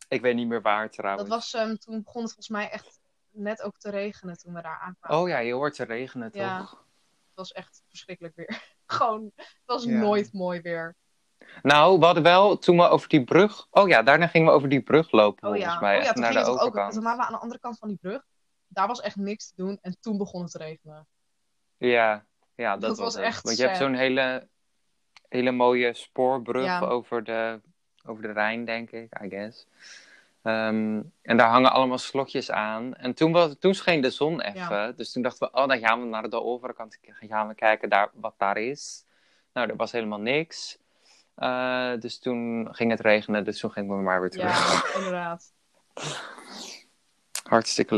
[0.07, 1.29] Ik weet niet meer waar trouwens.
[1.29, 2.99] Dat was, ehm, toen begon het volgens mij echt
[3.37, 5.17] net ook te regenen toen we daar aankwamen.
[5.23, 6.41] Oh ja, je hoort te regenen toch?
[6.41, 6.59] Ja.
[6.59, 8.75] Het was echt verschrikkelijk weer.
[8.85, 9.99] Gewoon, het was Ja.
[9.99, 10.95] nooit mooi weer.
[11.61, 13.67] Nou, we hadden wel toen we over die brug.
[13.69, 15.97] Oh ja, daarna gingen we over die brug lopen Oh volgens ja, mij.
[15.97, 16.91] oh, ja toen naar de ook.
[16.91, 18.25] Toen waren we aan de andere kant van die brug.
[18.67, 21.07] Daar was echt niks te doen en toen begon het te regenen.
[21.77, 24.47] Ja, ja, dat, Dat was, echt Want je hebt zo'n hele,
[25.29, 26.79] hele mooie spoorbrug Ja.
[26.79, 27.61] over, de,
[28.05, 29.67] over de Rijn, denk ik, I guess.
[30.47, 32.95] Ehm, en daar hangen allemaal slotjes aan.
[32.95, 34.95] En toen, was, toen scheen de zon even.
[34.95, 38.09] Dus toen dachten we, oh, dan gaan we naar de overkant gaan we kijken daar,
[38.13, 39.05] wat daar is.
[39.53, 40.77] Nou, er was helemaal niks.
[41.35, 44.91] Eh, dus toen ging het regenen, dus toen gingen we maar weer terug.
[44.91, 45.53] Ja, inderdaad.
[47.43, 47.95] Hartstikke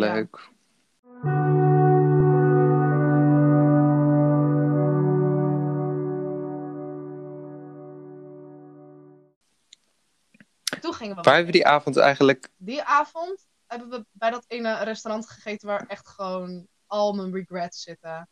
[1.23, 1.68] Ja.
[10.79, 12.49] Toen gingen we Waar hebben we die avond eigenlijk...
[12.57, 17.81] Die avond hebben we bij dat ene restaurant gegeten waar echt gewoon al mijn regrets
[17.81, 18.29] zitten.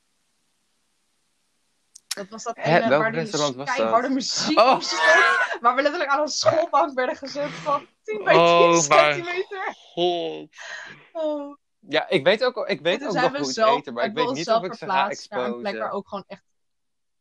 [2.08, 4.72] Dat was dat ene waar die keiharde muziek Oh.
[4.72, 5.62] op stond.
[5.62, 9.76] Waar we letterlijk aan een schoolbank werden gezet van 10 bij 10 Oh, centimeter.
[9.94, 10.50] God.
[11.12, 11.58] Oh.
[11.80, 14.14] Ja, ik weet ook, ik weet ook nog we hoe het zelf, eten, maar ik
[14.14, 15.98] weet we niet of ik ze ga verplaatst naar een plek waar exposen.
[15.98, 16.44] ook gewoon echt...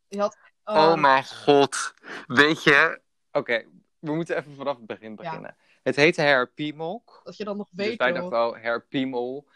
[0.08, 1.94] Je had, Oh ehm, mijn god.
[2.26, 3.00] Weet je...
[3.32, 3.64] Oké,
[3.98, 5.56] we moeten even vanaf het begin beginnen.
[5.82, 7.02] Het heette Her Piemel.
[7.22, 8.30] Dat je dan nog Dus weet, wij joh.
[8.30, 9.46] dachten al.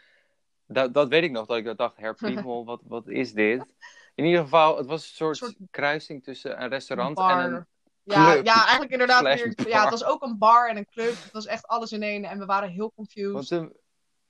[0.67, 3.75] Dat, dat weet ik nog, dat ik dacht, Her Piemel, wat, wat is dit?
[4.15, 7.65] In ieder geval, het was een soort, soort kruising tussen een restaurant en een...
[8.03, 8.45] Ja, club.
[8.45, 9.23] ja, eigenlijk inderdaad.
[9.67, 11.09] Ja, het was ook een bar en een club.
[11.23, 12.23] Het was echt alles in één.
[12.23, 13.31] En we waren heel confused.
[13.31, 13.75] Want de,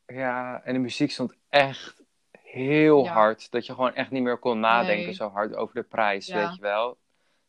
[0.05, 3.11] ja, en de muziek stond echt heel Ja.
[3.13, 3.51] hard.
[3.51, 5.13] Dat je gewoon echt niet meer kon nadenken Nee.
[5.13, 6.47] zo hard over de prijs, Ja.
[6.47, 6.97] weet je wel.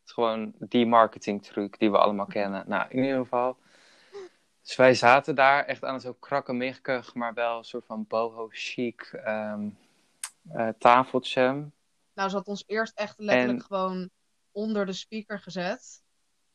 [0.05, 2.65] Is gewoon die marketingtruc die we allemaal kennen.
[2.67, 3.57] Nou, in ieder geval.
[4.62, 9.03] Dus wij zaten daar echt aan zo'n krakkemikkig, maar wel een soort van boho chic
[9.25, 9.69] ehm,
[10.53, 11.71] eh, tafeltje.
[12.15, 14.11] Nou, ze had ons eerst echt letterlijk En- gewoon
[14.53, 16.03] onder de speaker gezet.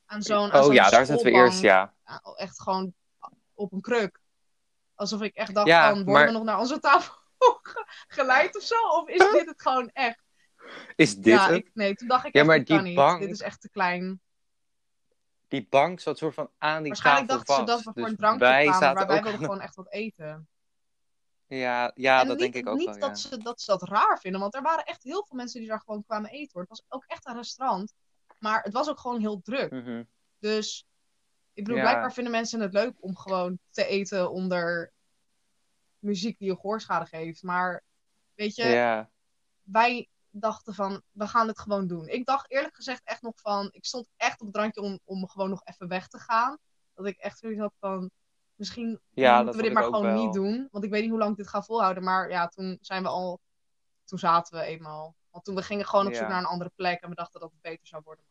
[0.05, 1.93] Aan zo'n Oh ja, daar zaten we eerst, ja.
[2.35, 2.93] Echt gewoon
[3.53, 4.19] op een kruk.
[4.95, 7.13] Alsof ik echt dacht, Ja, van, worden maar- we nog naar onze tafel
[7.61, 7.85] ge-
[8.17, 8.75] geleid of zo?
[8.87, 10.23] Of is dit het gewoon echt?
[10.95, 12.95] Is dit ja, ik, nee, toen dacht ik Ja, echt, maar die niet.
[12.95, 14.21] bank- Dit is echt te klein.
[15.47, 17.85] Die bank zat soort van aan die Waarschijnlijk tafel dachten ze vast.
[17.85, 19.61] dat we voor Dus een drankje wij kwamen, zaten maar wij ook wilden aan- gewoon
[19.61, 20.47] echt wat eten.
[21.47, 22.99] Ja, ja en dat niet, denk ik ook niet wel, ja.
[23.07, 25.69] dat, ze, dat ze dat raar vinden, want er waren echt heel veel mensen die
[25.69, 26.49] daar gewoon kwamen eten.
[26.53, 26.61] Hoor.
[26.61, 27.93] Het was ook echt een restaurant,
[28.39, 29.71] maar het was ook gewoon heel druk.
[29.71, 30.03] Mhm.
[30.39, 30.85] Dus
[31.53, 31.81] ik bedoel, Ja.
[31.83, 34.91] blijkbaar vinden mensen het leuk om gewoon te eten onder
[35.99, 37.43] muziek die je gehoorschade geeft.
[37.43, 37.83] Maar
[38.35, 39.09] weet je, Ja.
[39.63, 40.07] wij
[40.39, 42.07] dachten van, we gaan het gewoon doen.
[42.07, 45.27] Ik dacht eerlijk gezegd echt nog van, ik stond echt op het randje om, om
[45.27, 46.57] gewoon nog even weg te gaan.
[46.93, 48.09] Dat ik echt zoiets had van,
[48.55, 50.23] misschien Ja, moeten we dit maar gewoon wel.
[50.23, 50.67] niet doen.
[50.71, 52.03] Want ik weet niet hoe lang ik dit ga volhouden.
[52.03, 53.39] Maar ja, toen zijn we al...
[54.05, 55.15] Toen zaten we eenmaal.
[55.29, 56.29] Want toen we gingen gewoon op zoek Ja.
[56.29, 57.01] naar een andere plek.
[57.01, 58.23] En we dachten dat het beter zou worden.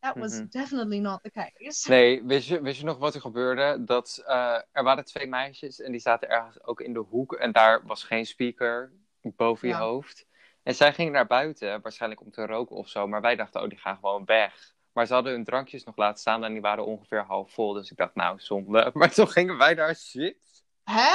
[0.00, 0.46] Maar that was Mhm.
[0.48, 1.90] definitely not the case.
[1.90, 3.84] Nee, wist je, wist je nog wat er gebeurde?
[3.84, 7.32] Dat, eh, er waren twee meisjes en die zaten ergens ook in de hoek.
[7.34, 10.26] En daar was geen speaker boven je hoofd.
[10.62, 13.06] En zij gingen naar buiten, waarschijnlijk om te roken of zo.
[13.06, 14.74] Maar wij dachten, oh, die gaan gewoon weg.
[14.92, 17.72] Maar ze hadden hun drankjes nog laten staan en die waren ongeveer half vol.
[17.72, 18.90] Dus ik dacht, nou, zonde.
[18.94, 20.40] Maar toen gingen wij daar zitten.
[20.84, 21.12] Hè?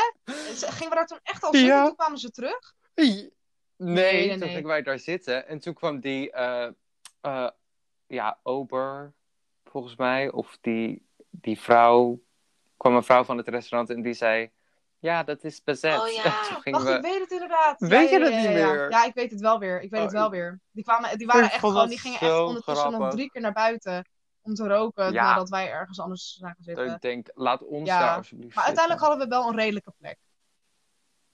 [0.54, 1.70] Gingen we daar toen echt al zitten?
[1.70, 1.86] Ja.
[1.86, 2.74] Toen kwamen ze terug?
[2.96, 3.34] Nee,
[3.78, 4.50] nee, toen nee.
[4.50, 5.48] gingen wij daar zitten.
[5.48, 6.70] En toen kwam die, eh,
[7.22, 7.50] eh,
[8.08, 9.14] ja, ober,
[9.64, 10.32] volgens mij.
[10.32, 12.22] Of die, die vrouw,
[12.78, 14.52] kwam een vrouw van het restaurant en die zei...
[15.06, 16.00] Ja, dat is bezet.
[16.00, 16.24] Oh ja,
[16.64, 16.94] wacht, we...
[16.94, 17.80] ik weet het inderdaad.
[17.80, 18.90] Weet ja, je ja, dat niet meer?
[18.90, 19.82] Ja, ik weet het wel weer.
[19.82, 20.60] Ik weet Oh, het wel weer.
[20.72, 24.10] Die, kwamen, die waren echt gewoon, die gingen echt ondertussen nog drie keer naar buiten
[24.42, 26.94] om te roken nadat wij ergens anders zagen Dat zitten.
[26.94, 29.20] ik denk, laat ons Ja, daar alsjeblieft Maar uiteindelijk zitten.
[29.20, 30.18] hadden we wel een redelijke plek.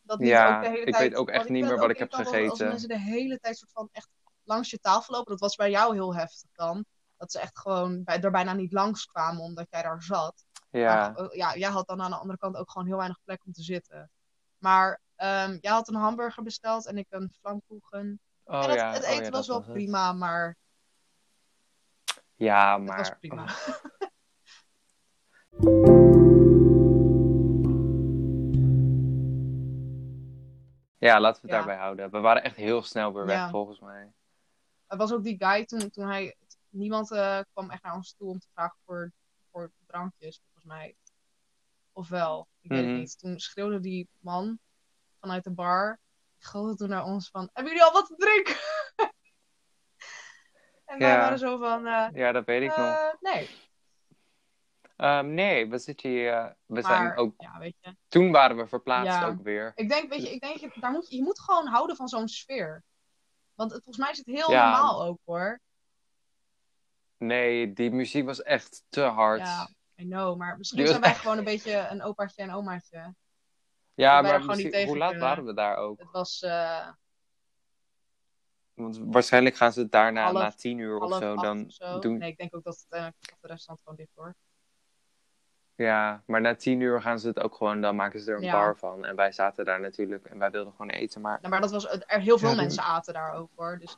[0.01, 2.13] Dat Ja, ook de hele ik tijd, weet ook echt niet meer wat ik heb
[2.13, 2.49] gegeten.
[2.49, 4.09] Als mensen de hele tijd soort van echt
[4.43, 5.31] langs je tafel lopen.
[5.31, 6.85] Dat was bij jou heel heftig dan.
[7.17, 10.45] Dat ze echt gewoon bij, er bijna niet langs kwamen omdat jij daar zat.
[10.71, 13.45] Ja, Maar, ja, jij had dan aan de andere kant ook gewoon heel weinig plek
[13.45, 14.11] om te zitten.
[14.57, 18.19] Maar ehm, jij had een hamburger besteld en ik een flammkuchen.
[18.43, 18.91] oh en het, ja.
[18.93, 19.71] het oh eten ja, was wel het.
[19.71, 20.57] prima, maar
[22.35, 22.97] Ja, het maar...
[22.97, 23.45] was prima.
[30.97, 31.57] Ja, laten we het Ja.
[31.57, 32.09] daarbij houden.
[32.11, 33.49] We waren echt heel snel weer weg, Ja.
[33.49, 34.11] volgens mij.
[34.87, 36.35] Het was ook die guy toen, toen hij...
[36.69, 39.11] Niemand eh, kwam echt naar ons toe om te vragen voor,
[39.51, 40.95] voor drankjes, volgens mij.
[41.93, 42.89] Of wel, ik weet Mhm.
[42.89, 43.19] het niet.
[43.19, 44.59] Toen schreeuwde die man
[45.19, 45.99] vanuit de bar.
[46.37, 47.49] Gilde toen naar ons van...
[47.53, 48.55] Hebben jullie al wat te drinken?
[50.85, 51.17] en wij Ja.
[51.17, 51.85] waren zo van...
[51.85, 52.95] eh, Ja, dat weet ik nog.
[52.95, 53.49] eh, nee.
[54.95, 56.33] Ehm, nee, we zitten hier...
[56.33, 57.33] eh, we zijn ook...
[57.37, 57.95] ja, weet je.
[58.07, 59.27] Toen waren we verplaatst Ja.
[59.27, 59.71] ook weer.
[59.75, 62.27] Ik denk, weet je, ik denk, daar moet, je je moet gewoon houden van zo'n
[62.27, 62.83] sfeer.
[63.53, 65.59] Want het, volgens mij is het heel normaal ook hoor.
[67.17, 69.39] Nee, die muziek was echt te hard.
[69.39, 69.69] Ja,
[70.01, 70.37] I know.
[70.37, 73.13] Maar misschien zijn wij gewoon een beetje een opaatje en omaatje.
[73.93, 75.27] Ja, maar gewoon misschien- niet tegen hoe laat kunnen.
[75.27, 75.99] waren we daar ook?
[75.99, 76.87] Het was eh
[78.73, 81.99] Want waarschijnlijk gaan ze daarna Half- na tien uur of zo dan of zo.
[81.99, 82.17] doen.
[82.17, 84.35] Nee, ik denk ook dat het, uh, dat de restaurant gewoon dicht hoor.
[85.75, 88.43] Ja, maar na tien uur gaan ze het ook gewoon, dan maken ze er een
[88.43, 88.51] Ja.
[88.51, 89.05] bar van.
[89.05, 91.21] En wij zaten daar natuurlijk en wij wilden gewoon eten.
[91.21, 93.77] Maar maar dat was, er heel veel Ja, mensen aten daar ook hoor.
[93.79, 93.97] Dus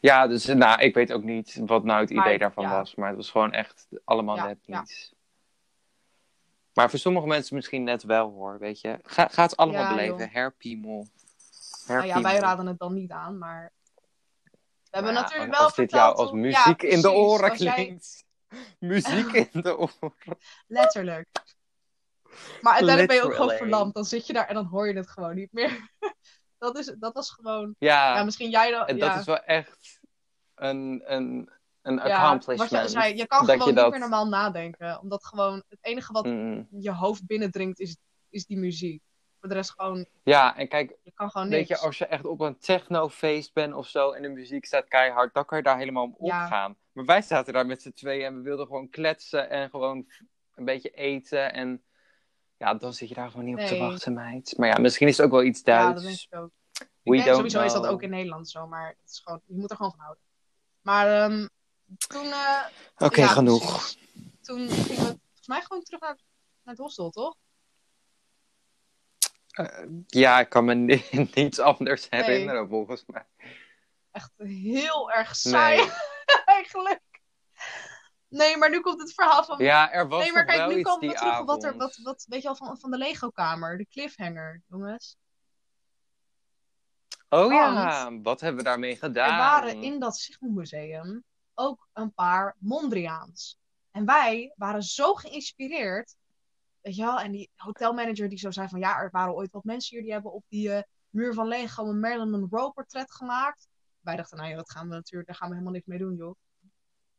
[0.00, 2.94] ja, dus nou, ik weet ook niet wat nou het idee daarvan was.
[2.94, 5.14] Maar het was gewoon echt allemaal net niets.
[6.74, 8.98] Maar voor sommige mensen misschien net wel hoor, weet je.
[9.02, 10.18] Ga, ga het allemaal Ja, beleven.
[10.18, 10.32] joh.
[10.32, 11.06] Herpiemel.
[11.86, 13.38] nou ja, wij raden het dan niet aan.
[13.38, 13.72] Maar
[14.42, 14.60] we
[14.90, 18.24] hebben ja, natuurlijk wel Als dit jou als muziek Ja, in de oren jij- klinkt.
[18.78, 20.38] Muziek in de oren.
[20.66, 21.28] Letterlijk.
[22.60, 23.94] Maar uiteindelijk ben je ook gewoon verlamd.
[23.94, 25.90] Dan zit je daar en dan hoor je het gewoon niet meer.
[26.58, 27.74] dat, is, dat was gewoon...
[27.78, 28.86] Ja, misschien jij dan...
[28.86, 30.00] en dat is wel echt
[30.54, 31.50] een, een,
[31.84, 32.70] een Ja, accomplishment.
[32.70, 33.90] wat je zei, je kan gewoon je niet dat...
[33.90, 35.00] meer normaal nadenken.
[35.00, 37.96] Omdat gewoon het enige wat Mm, je hoofd binnendringt is,
[38.28, 39.02] is die muziek.
[39.40, 41.80] Voor de rest gewoon, Ja, en kijk, je kan gewoon weet niks.
[41.80, 45.34] je, als je echt op een technofeest bent of zo en de muziek staat keihard,
[45.34, 46.42] dan kan je daar helemaal om Ja.
[46.42, 46.76] opgaan.
[46.92, 50.06] Maar wij zaten daar met z'n tweeën en we wilden gewoon kletsen en gewoon
[50.54, 51.52] een beetje eten.
[51.52, 51.82] En
[52.56, 54.54] ja, dan zit je daar gewoon niet op te wachten, meid.
[54.56, 55.94] Maar ja, misschien is het ook wel iets Ja, Duits.
[55.94, 56.50] dat denk ik ook.
[57.02, 59.54] Ik We denk sowieso is dat ook in Nederland zo, maar het is gewoon, je
[59.54, 60.22] moet er gewoon van houden.
[60.80, 61.48] Maar ehm,
[62.08, 62.64] toen, eh,
[62.98, 63.94] Oké, ja, genoeg.
[64.40, 66.14] toen gingen we volgens mij gewoon terug naar,
[66.62, 67.36] naar het hostel, toch?
[69.50, 73.26] Eh, ja, ik kan me ni- niets anders herinneren volgens mij.
[74.10, 75.90] Echt heel erg saai Nee.
[76.44, 77.00] eigenlijk.
[78.28, 81.08] Nee, maar nu komt het verhaal van Ja, er was nee, maar kijk, nu komen
[81.08, 83.86] we terug op wat er, wat, wat, weet je wel, van, van de Lego-kamer, de
[83.86, 85.16] cliffhanger, jongens.
[87.28, 89.30] Oh ja, wat hebben we daarmee gedaan?
[89.30, 93.58] Er waren in dat Sigmund Museum ook een paar Mondriaans.
[93.90, 96.16] En wij waren zo geïnspireerd,
[96.80, 99.64] weet je wel, en die hotelmanager die zo zei van, ja, er waren ooit wat
[99.64, 103.68] mensen hier die hebben op die eh, muur van Lego een Marilyn Monroe portret gemaakt.
[104.00, 106.16] Wij dachten, nou ja, dat gaan we natuurlijk, daar gaan we helemaal niks mee doen,
[106.16, 106.34] joh.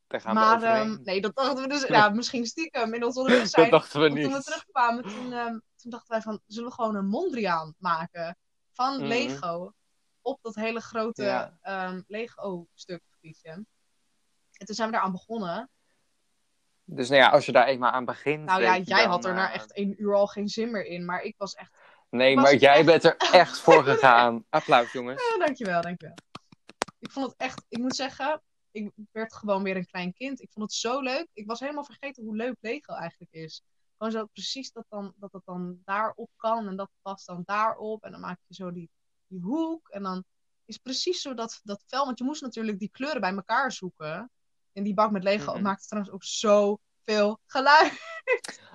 [0.07, 0.91] Daar gaan we maar overheen.
[0.93, 3.69] ehm, nee, dat dachten we dus, ja, misschien stiekem in ons onbewustzijn.
[3.69, 4.45] dat dachten we Want toen we niet.
[4.45, 8.37] terugkwamen, toen, ehm, toen dachten wij van, zullen we gewoon een Mondriaan maken
[8.71, 9.05] van Mhm.
[9.05, 9.73] Lego
[10.21, 11.57] op dat hele grote Ja.
[11.61, 13.01] ehm, Lego-stuk.
[14.57, 15.69] En toen zijn we daaraan begonnen.
[16.83, 18.45] Dus nou ja, als je daar eenmaal aan begint.
[18.45, 20.85] Nou ja, jij dan, had er na eh, echt één uur al geen zin meer
[20.85, 21.71] in, maar ik was echt...
[22.09, 24.45] Nee, was maar jij echt- bent er echt voor gegaan.
[24.49, 25.29] Applaus, jongens.
[25.29, 26.15] Ja, dankjewel, dankjewel.
[26.99, 28.41] Ik vond het echt, ik moet zeggen,
[28.71, 30.41] ik werd gewoon weer een klein kind.
[30.41, 31.27] Ik vond het zo leuk.
[31.33, 33.63] Ik was helemaal vergeten hoe leuk Lego eigenlijk is.
[33.97, 36.67] Gewoon zo precies dat, dan, dat het dan daarop kan.
[36.67, 38.03] En dat past dan daarop.
[38.03, 38.89] En dan maak je zo die,
[39.27, 39.89] die hoek.
[39.89, 40.23] En dan
[40.65, 42.05] is precies zo dat, dat vel.
[42.05, 44.31] Want je moest natuurlijk die kleuren bij elkaar zoeken.
[44.75, 47.93] En die bak met Lego maakte trouwens ook zoveel geluid.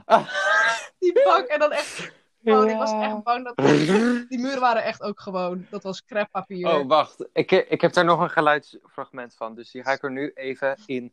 [0.05, 0.29] Ah.
[0.99, 1.47] Die bak.
[1.47, 2.13] En dan echt.
[2.45, 3.57] Gewoon, ik was echt bang dat.
[4.31, 5.67] Die muren waren echt ook gewoon.
[5.71, 6.69] Dat was creppapier.
[6.69, 7.29] Oh, wacht.
[7.33, 9.55] Ik, ik heb daar nog een geluidsfragment van.
[9.55, 11.13] Dus die ga ik er nu even in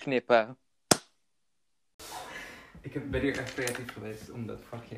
[0.00, 0.58] knippen.
[2.80, 4.96] Ik heb, ben hier echt creatief geweest om dat vakje.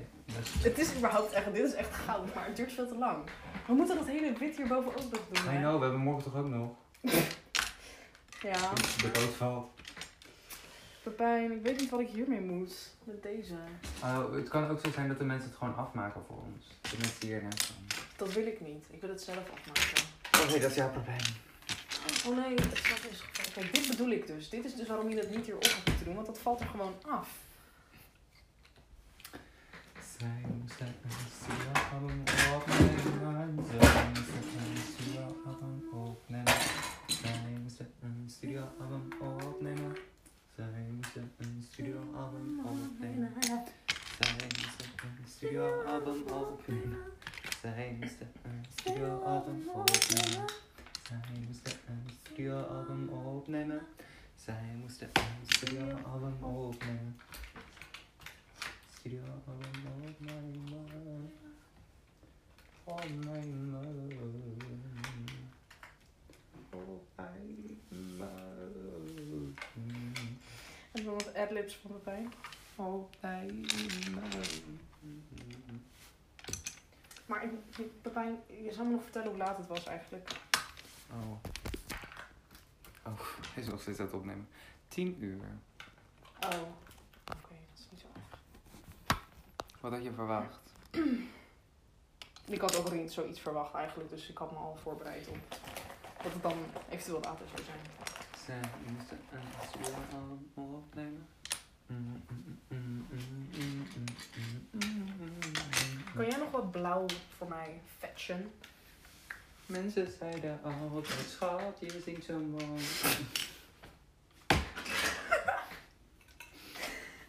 [0.59, 3.25] Het is überhaupt echt, dit is echt goud, maar het duurt veel te lang.
[3.67, 5.53] We moeten dat hele wit hierboven ook nog doen.
[5.53, 5.61] I hè?
[5.61, 6.71] know, we hebben morgen toch ook nog.
[8.43, 9.71] Ja, De boot valt.
[11.03, 12.91] Pepijn, ik weet niet wat ik hiermee moet.
[13.05, 13.55] Met deze.
[14.03, 16.67] Oh, het kan ook zo zijn dat de mensen het gewoon afmaken voor ons.
[16.81, 17.79] De mensen die hier net zijn.
[18.17, 18.85] Dat wil ik niet.
[18.91, 20.05] Ik wil het zelf afmaken.
[20.43, 21.17] Oké, dat is jouw probleem.
[22.27, 22.73] Oh nee, dat
[23.11, 23.23] is...
[23.53, 24.49] Kijk, dit bedoel ik dus.
[24.49, 26.67] Dit is dus waarom je dat niet hierop hebt moeten doen, want dat valt er
[26.67, 27.29] gewoon af.
[30.19, 30.95] Zij moesten
[31.93, 32.25] een
[38.63, 39.95] istiyor abim olup nena.
[40.57, 43.29] Sen misin ön istiyor abim olup nena.
[44.19, 46.97] Sen misin ön istiyor abim olup nena.
[47.63, 50.47] Sen misin ön istiyor abim olup nena.
[51.09, 53.81] Sen misin ön istiyor abim olup nena.
[54.37, 57.13] Sen misin ön istiyor abim olup nena.
[58.89, 60.43] Istiyor abim olup nena.
[62.87, 65.02] All night.
[66.73, 67.81] Opnemen.
[69.31, 70.39] Opnemen.
[70.93, 72.33] En dan wat adlibs van Pepijn.
[72.77, 73.69] Opnemen.
[77.27, 80.31] Maar ik- Pepijn, je zou me nog vertellen hoe laat het was eigenlijk.
[81.13, 81.33] Oh.
[83.07, 83.21] Oh,
[83.55, 84.49] hij is nog steeds aan het opnemen.
[84.89, 85.41] 10 uur.
[86.41, 86.61] Oh.
[87.25, 88.41] Oké, dat is niet zo erg.
[89.81, 90.59] Wat had je verwacht?
[92.47, 95.37] Ik had ook niet zoiets verwacht eigenlijk, dus ik had me al voorbereid op
[96.23, 96.57] dat het dan
[96.89, 97.81] eventueel later zou zijn.
[98.47, 98.61] Zij
[98.97, 101.27] moesten een opnemen.
[101.87, 102.23] Mm,
[102.69, 103.87] mm, mm.
[106.15, 107.07] Kan jij nog wat blauw
[107.37, 108.53] voor mij fetchen?
[109.67, 112.65] Mensen zeiden altijd, schat, je zingt zo mooi.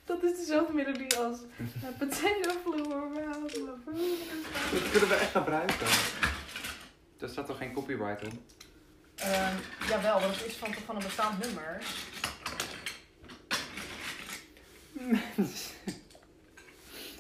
[0.06, 1.40] Dat is dezelfde melodie als
[1.98, 3.14] Potato Floor.
[4.72, 5.88] Dat kunnen we echt gebruiken.
[7.18, 8.34] Daar staat toch geen copyright op?
[9.24, 9.56] Ehm
[9.88, 11.84] jawel, want het is van, van een bestaand nummer.
[14.94, 15.76] Mensen.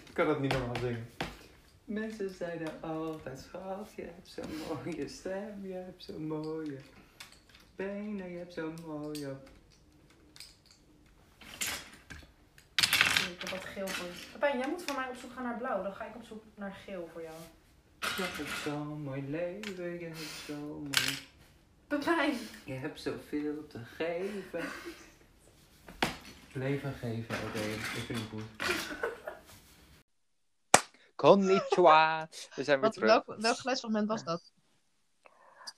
[0.08, 1.10] Ik kan dat niet normaal zingen.
[1.86, 6.78] Mensen zeiden altijd, schat, je hebt zo'n mooie stem, je hebt zo'n mooie
[7.76, 9.36] benen, je hebt zo'n mooie...
[13.32, 14.14] Ik heb wat geel voor je.
[14.32, 15.84] Pepijn, jij moet van mij op zoek gaan naar blauw.
[15.84, 17.36] Dan ga ik op zoek naar geel voor jou.
[18.00, 21.23] Je hebt zo'n mooi leven, je hebt zo mooi...
[22.00, 22.38] Pepijn!
[22.66, 24.70] Je hebt zoveel te geven.
[26.54, 28.44] Leven geven, oké, ik vind het goed.
[31.16, 32.28] Konnichiwa.
[32.56, 33.10] We zijn weer Wat, terug.
[33.10, 34.52] welk, welk geluidsfragment was dat?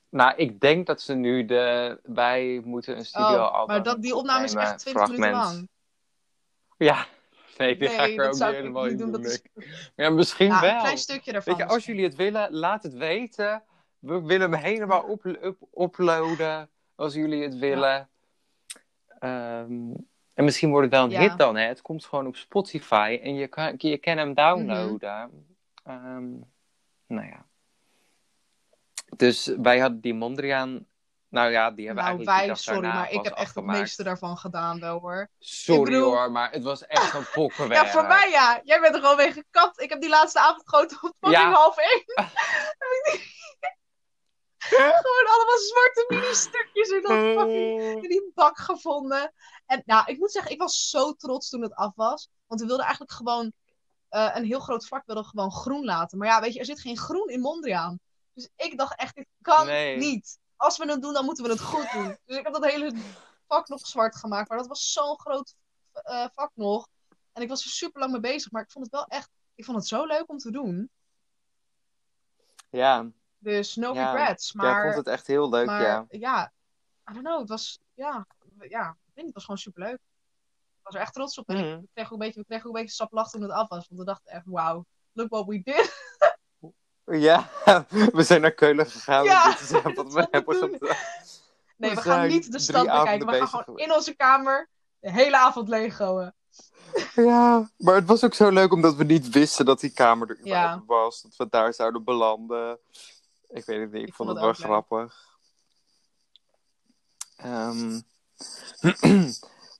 [0.10, 2.00] Nou, ik denk dat ze nu de...
[2.04, 5.70] Wij moeten een studio Oh, maar dat, die opname is echt 20 minuten lang.
[6.78, 7.06] Ja.
[7.58, 9.12] Nee, die ga Nee, ik er ook niet ik helemaal niet in doen.
[9.12, 9.22] doen.
[9.22, 9.92] Dat is Nick.
[9.96, 10.74] Ja, misschien ja, wel.
[10.74, 11.58] een klein stukje daarvan.
[11.58, 13.64] Weet je, als jullie het willen, laat het weten.
[14.06, 16.70] We willen hem helemaal op, up- uploaden.
[16.96, 18.10] Als jullie het willen.
[19.20, 19.92] Ehm,
[20.34, 21.56] en misschien wordt het wel een hit dan.
[21.56, 21.66] Hè?
[21.68, 23.20] Het komt gewoon op Spotify.
[23.24, 25.46] En je kan, je kan hem downloaden.
[25.84, 26.30] Ehm,
[27.08, 27.46] nou ja.
[29.18, 30.86] Dus wij hadden die Mondriaan.
[31.30, 34.38] Nou ja, die hebben nou, eigenlijk wij, sorry, maar ik heb echt het meeste daarvan
[34.38, 35.30] gedaan wel hoor.
[35.40, 37.84] Sorry bedoel- hoor, maar het was echt een pokkenwerk.
[37.86, 38.62] Ja, voor mij ja.
[38.64, 39.82] Jij bent er gewoon gekapt.
[39.82, 41.52] Ik heb die laatste avond gewoon tot fucking Ja.
[41.52, 42.04] half één.
[44.70, 49.34] Gewoon allemaal zwarte mini-stukjes in, dat fucking, in die bak gevonden.
[49.66, 52.30] En nou, ik moet zeggen, ik was zo trots toen het af was.
[52.48, 53.52] Want we wilden eigenlijk gewoon
[54.10, 56.18] eh, een heel groot vak wilden we gewoon groen laten.
[56.18, 58.00] Maar ja, weet je, er zit geen groen in Mondriaan.
[58.34, 59.98] Dus ik dacht echt, dit kan Nee.
[59.98, 60.40] niet.
[60.56, 62.18] Als we het doen, dan moeten we het goed doen.
[62.26, 62.94] Dus ik heb dat hele
[63.48, 64.50] vak nog zwart gemaakt.
[64.50, 65.56] Maar dat was zo'n groot
[65.92, 66.88] eh, vak nog.
[67.34, 68.52] En ik was er super lang mee bezig.
[68.52, 70.90] Maar ik vond het wel echt, ik vond het zo leuk om te doen.
[72.70, 73.12] Ja,
[73.46, 74.54] Dus no Ja, regrets.
[74.54, 76.06] Maar, vond het echt heel leuk, maar ja.
[76.10, 76.52] ja,
[77.10, 77.40] I don't know.
[77.40, 78.28] Het was, ja,
[78.60, 79.94] ja, ik weet niet, het was gewoon super leuk.
[79.94, 81.50] Ik was er echt trots op.
[81.50, 81.80] En Mhm.
[81.82, 83.88] ik kreeg ook een beetje, we kregen ook een beetje saplach toen het af was.
[83.88, 85.94] Want we dachten echt, wauw, look what we did.
[87.06, 87.50] Ja,
[88.14, 89.24] we zijn naar Keulen gegaan.
[89.24, 90.98] Ja, dit is we wat we hebben gedaan.
[91.78, 93.28] Nee, We we gaan niet de stad bekijken.
[93.28, 93.88] We gaan gewoon geweest.
[93.88, 96.34] in onze kamer de hele avond leegoen.
[97.16, 100.40] Ja, maar het was ook zo leuk omdat we niet wisten dat die kamer er
[100.44, 100.84] Ja.
[100.86, 101.22] was.
[101.22, 102.80] Dat we daar zouden belanden.
[103.56, 104.56] Ik weet het niet, ik, Ik vond het wel leuk.
[104.58, 105.38] grappig.
[107.36, 108.02] Ehm,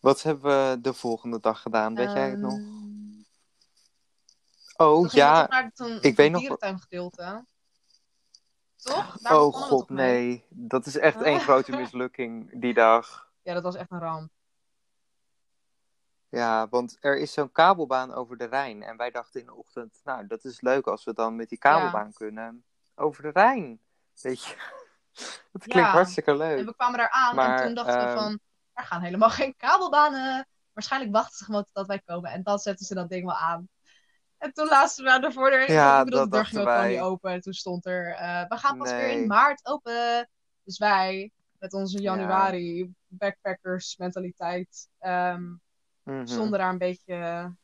[0.08, 1.96] wat hebben we de volgende dag gedaan?
[1.96, 2.54] Weet jij het nog?
[2.54, 2.84] Ehm,
[4.78, 5.50] Oh ja,
[6.02, 7.46] ik weet nog- dierentuingedeelte.
[8.76, 9.18] Toch?
[9.18, 10.46] Daar oh god, nee.
[10.50, 13.32] Dat is echt één grote mislukking die dag.
[13.42, 14.32] Ja, dat was echt een ramp.
[16.30, 18.84] Ja, want er is zo'n kabelbaan over de Rijn.
[18.84, 21.58] En wij dachten in de ochtend, nou, dat is leuk als we dan met die
[21.58, 22.64] kabelbaan kunnen.
[22.96, 23.80] Over de Rijn.
[24.22, 24.56] Weet je.
[25.52, 25.96] Dat klinkt Ja.
[25.96, 26.60] hartstikke leuk.
[26.60, 28.40] En we kwamen daar aan Maar, en toen dachten we ehm, van,
[28.74, 30.48] er gaan helemaal geen kabelbanen.
[30.74, 32.32] Waarschijnlijk wachten ze gewoon tot wij komen.
[32.32, 33.70] En dan zetten ze dat ding wel aan.
[34.38, 35.72] En toen laatst we aan de voordeur.
[35.72, 37.32] Ja, ik bedoel, dat de deur ging ook gewoon niet open.
[37.32, 40.30] En toen stond er, eh, we gaan pas weer in maart open.
[40.64, 45.44] Dus wij, met onze januari backpackers mentaliteit, ehm,
[46.04, 46.26] Mhm.
[46.26, 47.58] stonden daar een beetje, een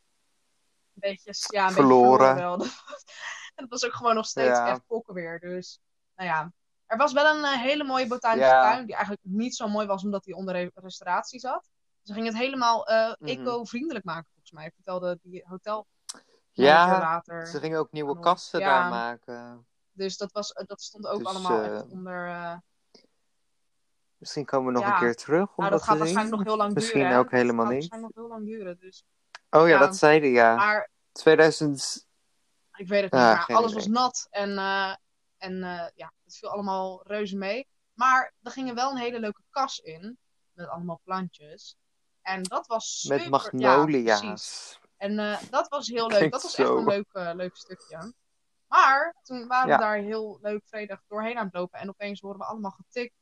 [0.93, 2.17] beetje, ja, een Verloren.
[2.35, 2.69] beetje verloren.
[3.63, 4.67] en het was ook gewoon nog steeds Ja.
[4.69, 5.39] echt pokken weer.
[5.39, 5.79] Dus,
[6.15, 6.51] nou ja.
[6.85, 8.61] Er was wel een eh, hele mooie botanische Ja.
[8.61, 11.69] tuin, die eigenlijk niet zo mooi was omdat die onder re- restauratie zat.
[12.03, 13.29] Ze gingen het helemaal eh, Mhm.
[13.29, 14.71] eco-vriendelijk maken, volgens mij.
[14.75, 15.87] Vertelde die hotel
[16.51, 17.47] Ja, later.
[17.47, 18.81] ze gingen ook nieuwe kasten Ja.
[18.81, 19.65] daar maken.
[19.91, 22.61] Dus dat, was, eh, dat stond ook Dus, allemaal echt onder...
[24.17, 24.93] Misschien komen we nog Ja.
[24.93, 27.13] een keer terug om nou, dat dat gaat waarschijnlijk nog heel lang Misschien duren.
[27.13, 27.19] hè.
[27.19, 27.81] ook helemaal dat niet.
[27.83, 28.77] gaat waarschijnlijk nog heel lang duren.
[28.79, 29.03] Dus.
[29.49, 29.77] Oh ja, Ja.
[29.79, 30.55] dat zeiden ja.
[30.55, 32.07] Maar 2000.
[32.81, 33.75] Ik weet het niet, maar alles idee.
[33.75, 34.95] was nat en, eh,
[35.37, 37.67] en eh, ja, het viel allemaal reuze mee.
[37.93, 40.17] Maar er ging wel een hele leuke kas in,
[40.51, 41.75] met allemaal plantjes.
[42.21, 43.17] En dat was super...
[43.17, 44.79] Met Ja, magnolia's.
[44.97, 46.17] en eh, dat was heel leuk.
[46.17, 46.77] Klinkt Dat was echt zo.
[46.77, 48.13] een leuk, leuk stukje.
[48.67, 49.75] Maar toen waren Ja.
[49.77, 51.79] we daar heel leuk vredig doorheen aan het lopen.
[51.79, 53.13] En opeens hoorden we allemaal getik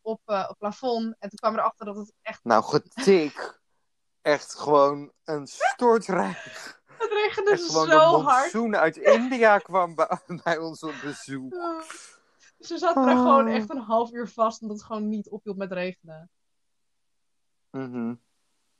[0.00, 1.04] op het plafond.
[1.18, 2.44] En toen kwamen we erachter dat het echt...
[2.44, 3.60] nou, getik.
[4.22, 6.81] Echt gewoon een stortrijk.
[7.12, 8.52] Het regende Echt gewoon de zo hard.
[8.52, 11.52] monsoon uit India kwam bij, bij ons op bezoek.
[11.54, 11.82] Ja.
[12.56, 13.54] We zaten daar gewoon Oh.
[13.54, 16.30] echt een half uur vast, omdat het gewoon niet ophield met regenen.
[17.70, 18.14] Mhm.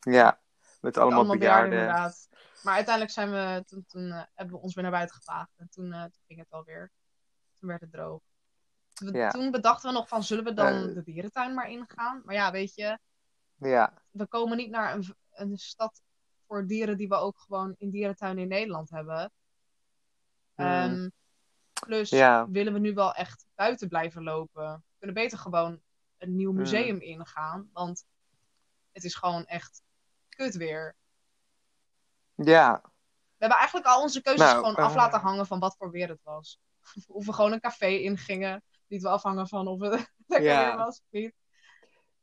[0.00, 0.40] Ja,
[0.80, 1.96] met allemaal, allemaal bejaarden bejaarden.
[1.96, 2.28] inderdaad.
[2.62, 5.50] Maar uiteindelijk zijn we, toen, toen eh, hebben we ons weer naar buiten gevaagd.
[5.56, 6.90] En toen, eh, toen ging het alweer.
[7.58, 8.20] Toen werd het droog.
[9.12, 9.30] Ja.
[9.30, 10.94] Toen bedachten we nog van, zullen we dan Eh.
[10.94, 12.22] de dierentuin maar ingaan?
[12.24, 12.98] Maar ja, weet je,
[13.56, 16.02] Ja, we komen niet naar een, een stad
[16.52, 19.32] voor dieren die we ook gewoon in dierentuinen in Nederland hebben.
[20.54, 20.68] Mhm.
[20.68, 21.08] Ehm,
[21.86, 22.48] plus Ja.
[22.50, 24.72] willen we nu wel echt buiten blijven lopen.
[24.72, 25.80] We kunnen beter gewoon
[26.18, 26.60] een nieuw Mhm.
[26.60, 27.70] museum ingaan.
[27.72, 28.04] Want
[28.92, 29.82] het is gewoon echt
[30.28, 30.96] kut weer.
[32.34, 32.80] ja.
[33.36, 35.90] We hebben eigenlijk al onze keuzes Nou, gewoon eh, af laten hangen van wat voor
[35.90, 36.58] weer het was.
[37.06, 38.62] Of we gewoon een café ingingen.
[38.86, 39.90] Lieten we afhangen van of het
[40.26, 40.66] lekker Ja.
[40.66, 41.34] weer was of niet.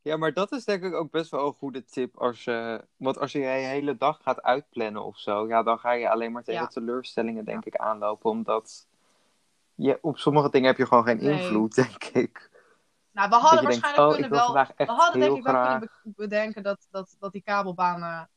[0.02, 2.18] Ja, maar dat is denk ik ook best wel een goede tip.
[2.18, 5.92] Als je, want als je je hele dag gaat uitplannen of zo, ja, dan ga
[5.92, 6.68] je alleen maar tegen Ja.
[6.68, 8.30] teleurstellingen, denk ik, aanlopen.
[8.30, 8.88] Omdat
[9.76, 11.42] je, op sommige dingen heb je gewoon geen Nee.
[11.42, 12.50] invloed, denk ik.
[13.12, 14.54] Nou, we hadden denkt, waarschijnlijk oh, kunnen wel...
[14.78, 15.80] we hadden denk ik wel graag...
[15.80, 18.30] kunnen be- bedenken dat, dat, dat die kabelbanen...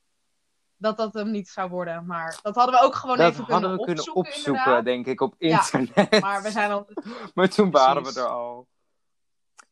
[0.76, 2.06] Dat dat hem niet zou worden.
[2.06, 4.84] Maar dat hadden we ook gewoon Dat even kunnen we kunnen opzoeken, opzoeken, inderdaad.
[4.84, 6.20] denk ik, op Ja, internet.
[6.20, 6.86] Maar we zijn al...
[7.34, 8.66] Maar toen waren we er al.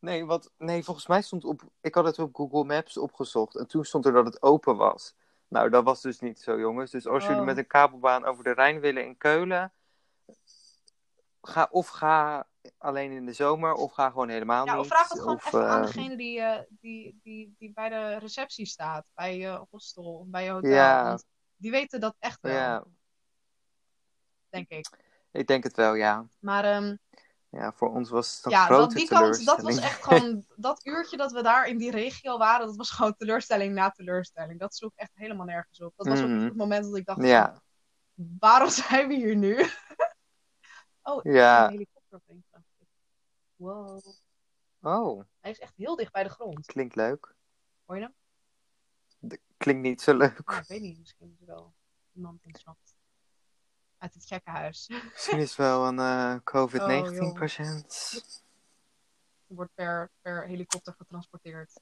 [0.01, 1.61] Nee, wat, nee, volgens mij stond op.
[1.81, 3.55] Ik had het op Google Maps opgezocht.
[3.55, 5.15] En toen stond er dat het open was.
[5.47, 6.91] Nou, dat was dus niet zo, jongens.
[6.91, 7.45] Dus als jullie Oh.
[7.45, 9.73] met een kabelbaan over de Rijn willen in Keulen.
[11.41, 14.81] Ga, of ga alleen in de zomer, of ga gewoon helemaal Ja, niet.
[14.81, 17.89] of vraag het gewoon Of, even aan eh, degene die, eh, die, die, die bij
[17.89, 19.05] de receptie staat.
[19.13, 20.71] Bij je hostel, of bij je hotel.
[20.71, 21.07] Ja.
[21.07, 22.83] Want die weten dat echt wel, Ja,
[24.49, 24.89] denk ik.
[25.31, 26.25] ik denk het wel, ja.
[26.39, 26.95] Maar ehm,
[27.51, 30.45] Ja, voor ons was het een ja, grote dat, die kant, dat was echt gewoon...
[30.55, 34.59] Dat uurtje dat we daar in die regio waren, dat was gewoon teleurstelling na teleurstelling.
[34.59, 35.93] Dat sloeg echt helemaal nergens op.
[35.95, 36.43] Dat was ook Mhm.
[36.43, 37.61] het moment dat ik dacht, van, Ja,
[38.39, 39.55] waarom zijn we hier nu?
[41.03, 41.65] oh, ik Ja.
[41.65, 42.21] een helikopter.
[43.55, 43.99] Wow.
[44.81, 46.65] oh, Hij is echt heel dicht bij de grond.
[46.65, 47.35] klinkt leuk.
[47.85, 48.13] Hoor je hem?
[49.57, 50.41] Klinkt niet zo leuk.
[50.45, 51.73] Ja, ik weet niet, misschien is er wel
[52.11, 52.90] iemand ontsnapt.
[54.01, 54.87] Uit het gekkenhuis.
[55.11, 58.11] Misschien is het wel een eh, Oh, COVID-19-patiënt.
[59.47, 61.79] Die wordt per, per helikopter getransporteerd.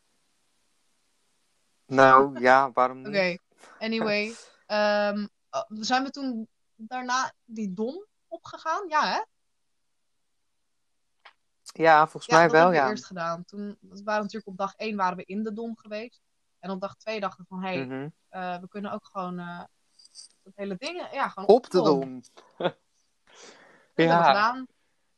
[1.86, 3.42] Nou ja, waarom Oké, niet?
[3.78, 4.36] anyway.
[4.66, 8.88] ehm, oh, zijn we toen daarna die dom opgegaan?
[8.88, 9.24] Ja, hè?
[11.84, 12.92] Ja, volgens Ja, mij dat wel, hebben we ja.
[12.92, 13.46] eerst gedaan.
[13.46, 16.22] Toen we waren natuurlijk op dag 1 waren we in de dom geweest.
[16.60, 18.10] En op dag 2 dachten we van, hé, hey, Mhm.
[18.30, 19.64] eh, we kunnen ook gewoon eh
[20.56, 22.22] dat hele ding, ja, gewoon Op de dom.
[22.58, 24.66] Dat hebben we Ja.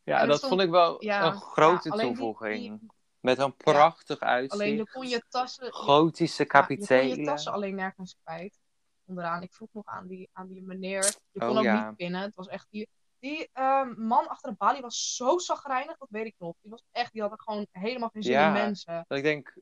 [0.03, 2.91] Ja, En dat stond- vond ik wel ja, een grote ja, alleen die- toevoeging.
[3.19, 4.53] Met een prachtig uitzicht.
[4.53, 5.73] Alleen je kon je tassen...
[5.73, 7.25] Gotische ja, je kon je kapitelen.
[7.25, 8.59] tassen alleen nergens kwijt.
[9.05, 9.41] onderaan.
[9.41, 11.15] Ik vroeg nog aan die, aan die meneer.
[11.31, 11.87] Je kon Oh, ook ja.
[11.87, 12.21] niet pinnen.
[12.21, 12.89] Het was echt die.
[13.19, 16.55] Die ehm, man achter de balie was zo zagrijnig, dat weet ik nog.
[16.61, 18.47] Die was echt, die had er gewoon helemaal geen zin Ja.
[18.47, 19.05] in mensen.
[19.07, 19.53] Dat ik denk,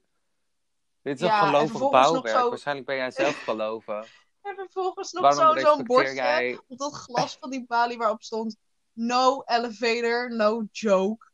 [1.02, 2.38] dit is Ja, een en gelovig bouwwerk.
[2.38, 4.06] zo- Waarschijnlijk ben jij zelf geloven.
[4.42, 6.60] En vervolgens nog zo- zo'n respecteer bordje jij...
[6.68, 8.58] op dat glas van die balie waarop stond:
[8.94, 11.28] No elevator, no joke.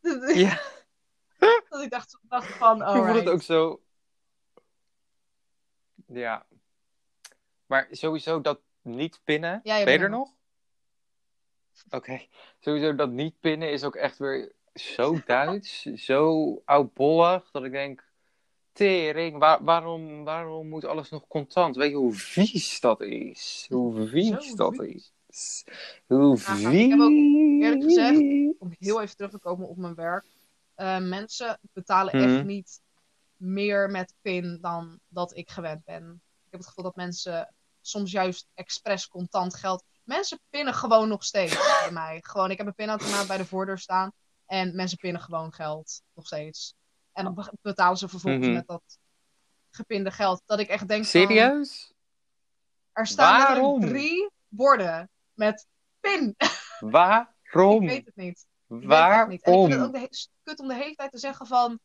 [0.34, 0.60] Ja,
[1.68, 3.82] dat ik dacht, dacht van, ik vond het ook zo...
[6.06, 6.46] Ja.
[7.66, 9.60] Maar sowieso dat niet pinnen.
[9.62, 10.34] Ja, je ben je bent er er nog?
[11.90, 12.26] Oké.
[12.60, 15.82] Sowieso dat niet pinnen is ook echt weer zo Duits.
[15.82, 17.50] zo oudbollig.
[17.50, 18.10] Dat ik denk...
[18.72, 21.76] Tering, waar- waarom, waarom moet alles nog contant?
[21.76, 23.66] Weet je hoe vies dat is?
[23.68, 25.12] Hoe vies Zo dat vies.
[25.28, 25.64] is?
[26.06, 26.62] Hoe Ja, vies.
[26.62, 27.10] maar ik heb ook
[27.62, 28.18] eerlijk gezegd-
[28.58, 30.24] om heel even terug te komen op mijn werk.
[30.74, 32.46] Eh, mensen betalen echt Mhm.
[32.46, 32.80] niet
[33.36, 36.12] meer met PIN dan dat ik gewend ben.
[36.44, 39.84] Ik heb het gevoel dat mensen soms juist expres contant geld.
[40.04, 42.18] Mensen pinnen gewoon nog steeds bij mij.
[42.22, 44.12] Gewoon, ik heb een pinautomaat bij de voordeur staan.
[44.46, 46.02] En mensen pinnen gewoon geld.
[46.14, 46.74] Nog steeds.
[47.12, 48.54] En dan be- betalen ze vervolgens Mhm.
[48.54, 48.82] met dat
[49.70, 50.42] gepinde geld.
[50.46, 51.92] Dat ik echt denk van, Serieus?
[52.92, 53.80] er staan Waarom?
[53.80, 55.66] drie borden met
[56.00, 56.34] pin.
[56.80, 57.82] Waarom?
[57.82, 58.46] Ik weet het niet.
[58.68, 59.42] Ik weet het niet.
[59.42, 59.70] En ik Waarom?
[59.70, 61.78] vind het ook de kut om de hele tijd te zeggen van,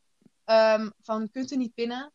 [0.43, 2.11] ehm, van kunt u niet pinnen?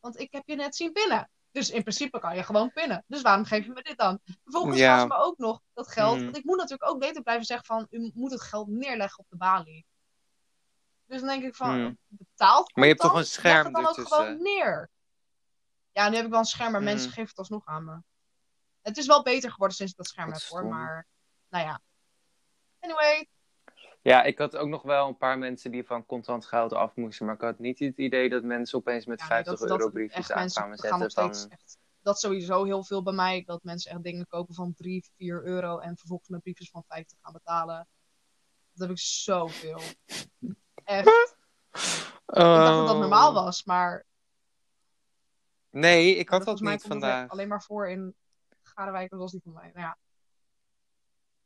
[0.00, 1.30] Want ik heb je net zien pinnen.
[1.52, 3.04] Dus in principe kan je gewoon pinnen.
[3.06, 4.20] Dus waarom geef je me dit dan?
[4.42, 5.04] Vervolgens Ja.
[5.04, 6.14] me ook nog dat geld.
[6.16, 6.24] Mhm.
[6.24, 9.26] Want ik moet natuurlijk ook beter blijven zeggen van, u moet het geld neerleggen op
[9.28, 9.84] de balie.
[11.10, 11.92] Dus dan denk ik van, Mhm.
[12.08, 14.90] betaald Maar je hebt toch een scherm het dan ook gewoon neer.
[15.92, 16.90] Ja, nu heb ik wel een scherm, maar Mhm.
[16.90, 17.98] mensen geven het alsnog aan me.
[18.82, 21.06] Het is wel beter geworden sinds ik dat scherm heb hoor, maar
[21.48, 21.80] nou ja.
[22.80, 23.28] Anyway,
[24.02, 27.26] Ja, ik had ook nog wel een paar mensen die van contant geld af moesten.
[27.26, 29.82] Maar ik had niet het idee dat mensen opeens met Ja, nee, 50 dat- euro
[29.84, 31.10] dat briefjes aan gaan zetten.
[31.10, 31.50] Van...
[31.50, 31.78] echt.
[32.02, 33.42] Dat is sowieso heel veel bij mij.
[33.46, 37.18] Dat mensen echt dingen kopen van 3, 4 euro en vervolgens met briefjes van 50
[37.22, 37.88] gaan betalen.
[38.72, 39.80] Dat heb ik zoveel.
[40.90, 41.36] Echt.
[42.26, 44.04] Ik dacht dat dat normaal was, maar
[45.70, 47.28] Nee, ik had dat niet vandaag.
[47.30, 48.14] alleen maar voor in
[48.62, 49.70] Garewijk, dat was die van mij.
[49.74, 49.96] Nou ja,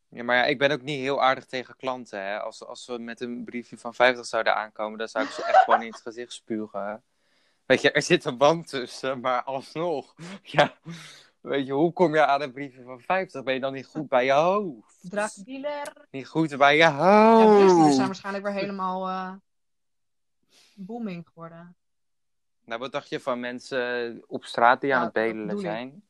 [0.08, 2.20] Ja, maar ja, ik ben ook niet heel aardig tegen klanten.
[2.20, 2.40] Hè.
[2.40, 5.58] Als, als we met een briefje van 50 zouden aankomen, dan zou ik ze echt
[5.64, 7.04] gewoon in het gezicht spugen.
[7.66, 10.14] Weet je, er zit een band tussen, maar alsnog.
[10.42, 10.74] Ja,
[11.44, 13.42] weet je, hoe kom je aan een briefje van 50?
[13.42, 15.10] Ben je dan niet goed bij je hoofd?
[15.10, 16.06] draakdealer.
[16.10, 17.98] Niet goed bij je Ja, drugsdealers zijn hoofd.
[18.06, 19.32] waarschijnlijk weer helemaal eh,
[20.74, 21.76] booming geworden.
[22.64, 25.60] Nou, wat dacht je van mensen op straat die Ja, aan het dat bedelen ik.
[25.60, 26.04] zijn?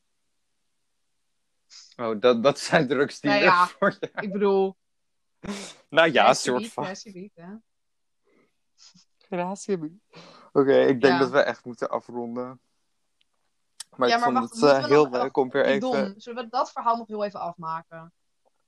[1.97, 3.67] Oh, dat, dat zijn drugsdealers Nou ja.
[3.67, 4.11] voor je.
[4.21, 4.75] Ik bedoel,
[5.89, 6.83] Nou ja, een soort van.
[6.85, 7.31] Gracie.
[10.51, 12.59] Oké, ik denk dat we echt moeten afronden.
[13.97, 15.73] Maar Ja, ik maar vond wacht, het eh, we heel nog- leuk om weer Die
[15.73, 15.91] even...
[15.91, 18.13] Don, zullen we dat verhaal nog heel even afmaken?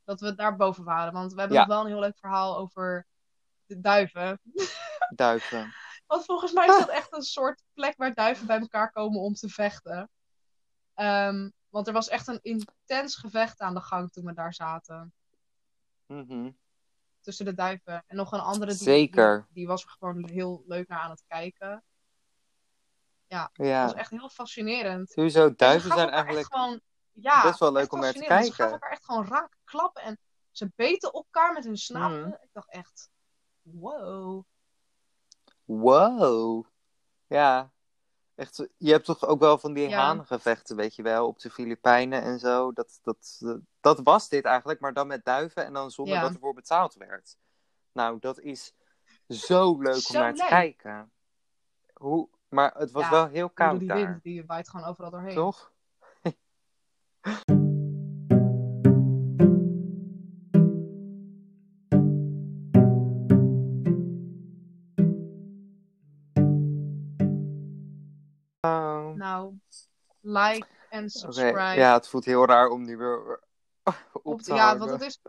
[0.03, 1.13] Dat we daar boven waren.
[1.13, 1.65] Want we hebben Ja.
[1.65, 3.07] nog wel een heel leuk verhaal over
[3.65, 4.39] de duiven.
[5.15, 5.73] duiven.
[6.07, 9.33] Want volgens mij is dat echt een soort plek waar duiven bij elkaar komen om
[9.33, 10.09] te vechten.
[10.93, 15.13] Ehm, want er was echt een intens gevecht aan de gang toen we daar zaten.
[16.05, 16.51] Mhm.
[17.21, 18.03] Tussen de duiven.
[18.07, 19.35] En nog een andere die, Zeker.
[19.45, 21.83] Die, die was er gewoon heel leuk naar aan het kijken.
[23.27, 25.09] Ja, Dat was echt heel fascinerend.
[25.09, 28.45] sowieso, En ze duiven zijn eigenlijk gewoon, ja, best wel leuk om naar te fascinerend.
[28.45, 28.73] Ze gaven kijken.
[28.73, 30.19] elkaar echt gewoon raak klappen en
[30.51, 32.19] ze beten elkaar met hun snavel.
[32.19, 32.27] Mhm.
[32.27, 33.09] Ik dacht echt,
[33.61, 34.43] wow.
[35.65, 36.65] Wow.
[37.27, 37.71] Ja.
[38.35, 39.97] Echt, je hebt toch ook wel van die Ja.
[39.97, 42.71] haangevechten, weet je wel, op de Filipijnen en zo.
[42.71, 43.41] Dat, dat,
[43.79, 46.21] dat was dit eigenlijk, maar dan met duiven en dan zonder Ja.
[46.21, 47.37] dat ervoor betaald werd.
[47.91, 48.73] Nou, dat is
[49.27, 51.11] zo leuk om naar te kijken.
[51.93, 55.11] Hoe, maar het was Ja, wel heel koud die daar, wind die waait gewoon overal
[55.11, 55.35] doorheen.
[55.35, 55.71] toch?
[68.61, 69.13] Oh.
[69.15, 69.53] Nou,
[70.21, 71.73] like en subscribe.
[71.75, 73.43] ja, het voelt heel raar om nu weer
[74.13, 75.19] op te ja, want het is,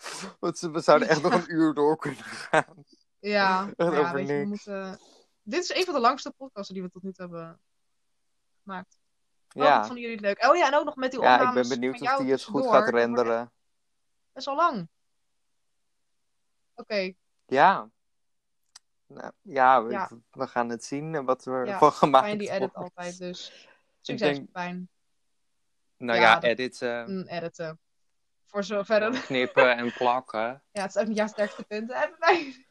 [0.40, 2.84] Want we zouden echt nog een uur door kunnen gaan.
[3.18, 4.98] ja, ja over weet je, we moeten...
[5.50, 7.60] Dit is een van de langste podcasten die we tot nu toe hebben
[8.62, 8.98] gemaakt.
[9.54, 10.50] Oh, Ja, wat vonden jullie het leuk?
[10.50, 12.44] Oh ja, en ook nog met die ja opnames ik ben benieuwd of die het
[12.44, 13.52] goed gaat Dat renderen.
[14.32, 14.88] Best wel lang.
[16.74, 17.12] Oké,
[17.46, 17.90] Ja.
[19.06, 20.10] Nou, ja, we, Ja.
[20.30, 22.74] we gaan het zien eh, wat er Ja, van gemaakt Pijn die edit wordt.
[22.76, 23.68] altijd, dus
[24.00, 24.88] succes denk- Pijn.
[25.96, 27.78] Nou Ja, ja, dat- editen, Mm, editen.
[28.46, 30.62] Voor zover knippen en plakken.
[30.72, 31.92] Ja, het is ook niet jouw sterkste punt.
[31.92, 32.66] hè, bij mij.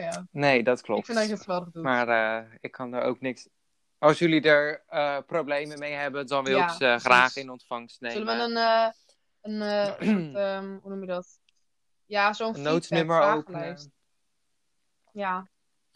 [0.00, 1.06] Nou ja, Nee, dat ik klopt.
[1.06, 1.82] vind dat je het geweldig doet.
[1.82, 3.48] Maar eh, ik kan er ook niks...
[3.98, 8.16] Als jullie er eh, problemen mee hebben, dan wil ik ze graag in ontvangst nemen.
[8.26, 8.90] Zullen we een, eh,
[9.42, 11.40] een soort, ehm, hoe noem je dat?
[12.06, 13.36] Ja, zo'n Een vragenlijst.
[13.38, 13.92] openen?
[15.12, 15.48] Ja,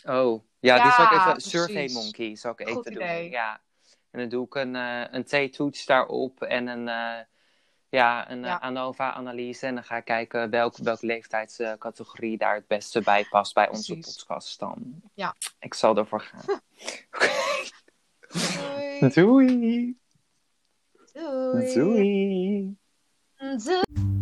[0.07, 1.33] Oh, ja, die zal ik even...
[1.33, 1.51] precies.
[1.51, 3.31] Survey Monkey zal ik even doen.
[3.31, 3.63] Ja.
[4.11, 6.89] En dan doe ik een, eh een T-toets daarop en een,
[7.93, 8.57] ja, een eh, Ja.
[8.57, 9.67] ANOVA-analyse.
[9.67, 13.93] En dan ga ik kijken welke, welke leeftijdscategorie daar het beste bij past bij onze
[13.93, 14.17] Precies.
[14.17, 15.03] podcast dan.
[15.15, 15.35] Ja.
[15.59, 16.41] Ik zal ervoor gaan.
[19.11, 19.11] doei.
[19.15, 19.97] Doei!
[21.13, 21.75] Doei.
[21.75, 22.77] Doei!
[23.65, 24.22] Doei.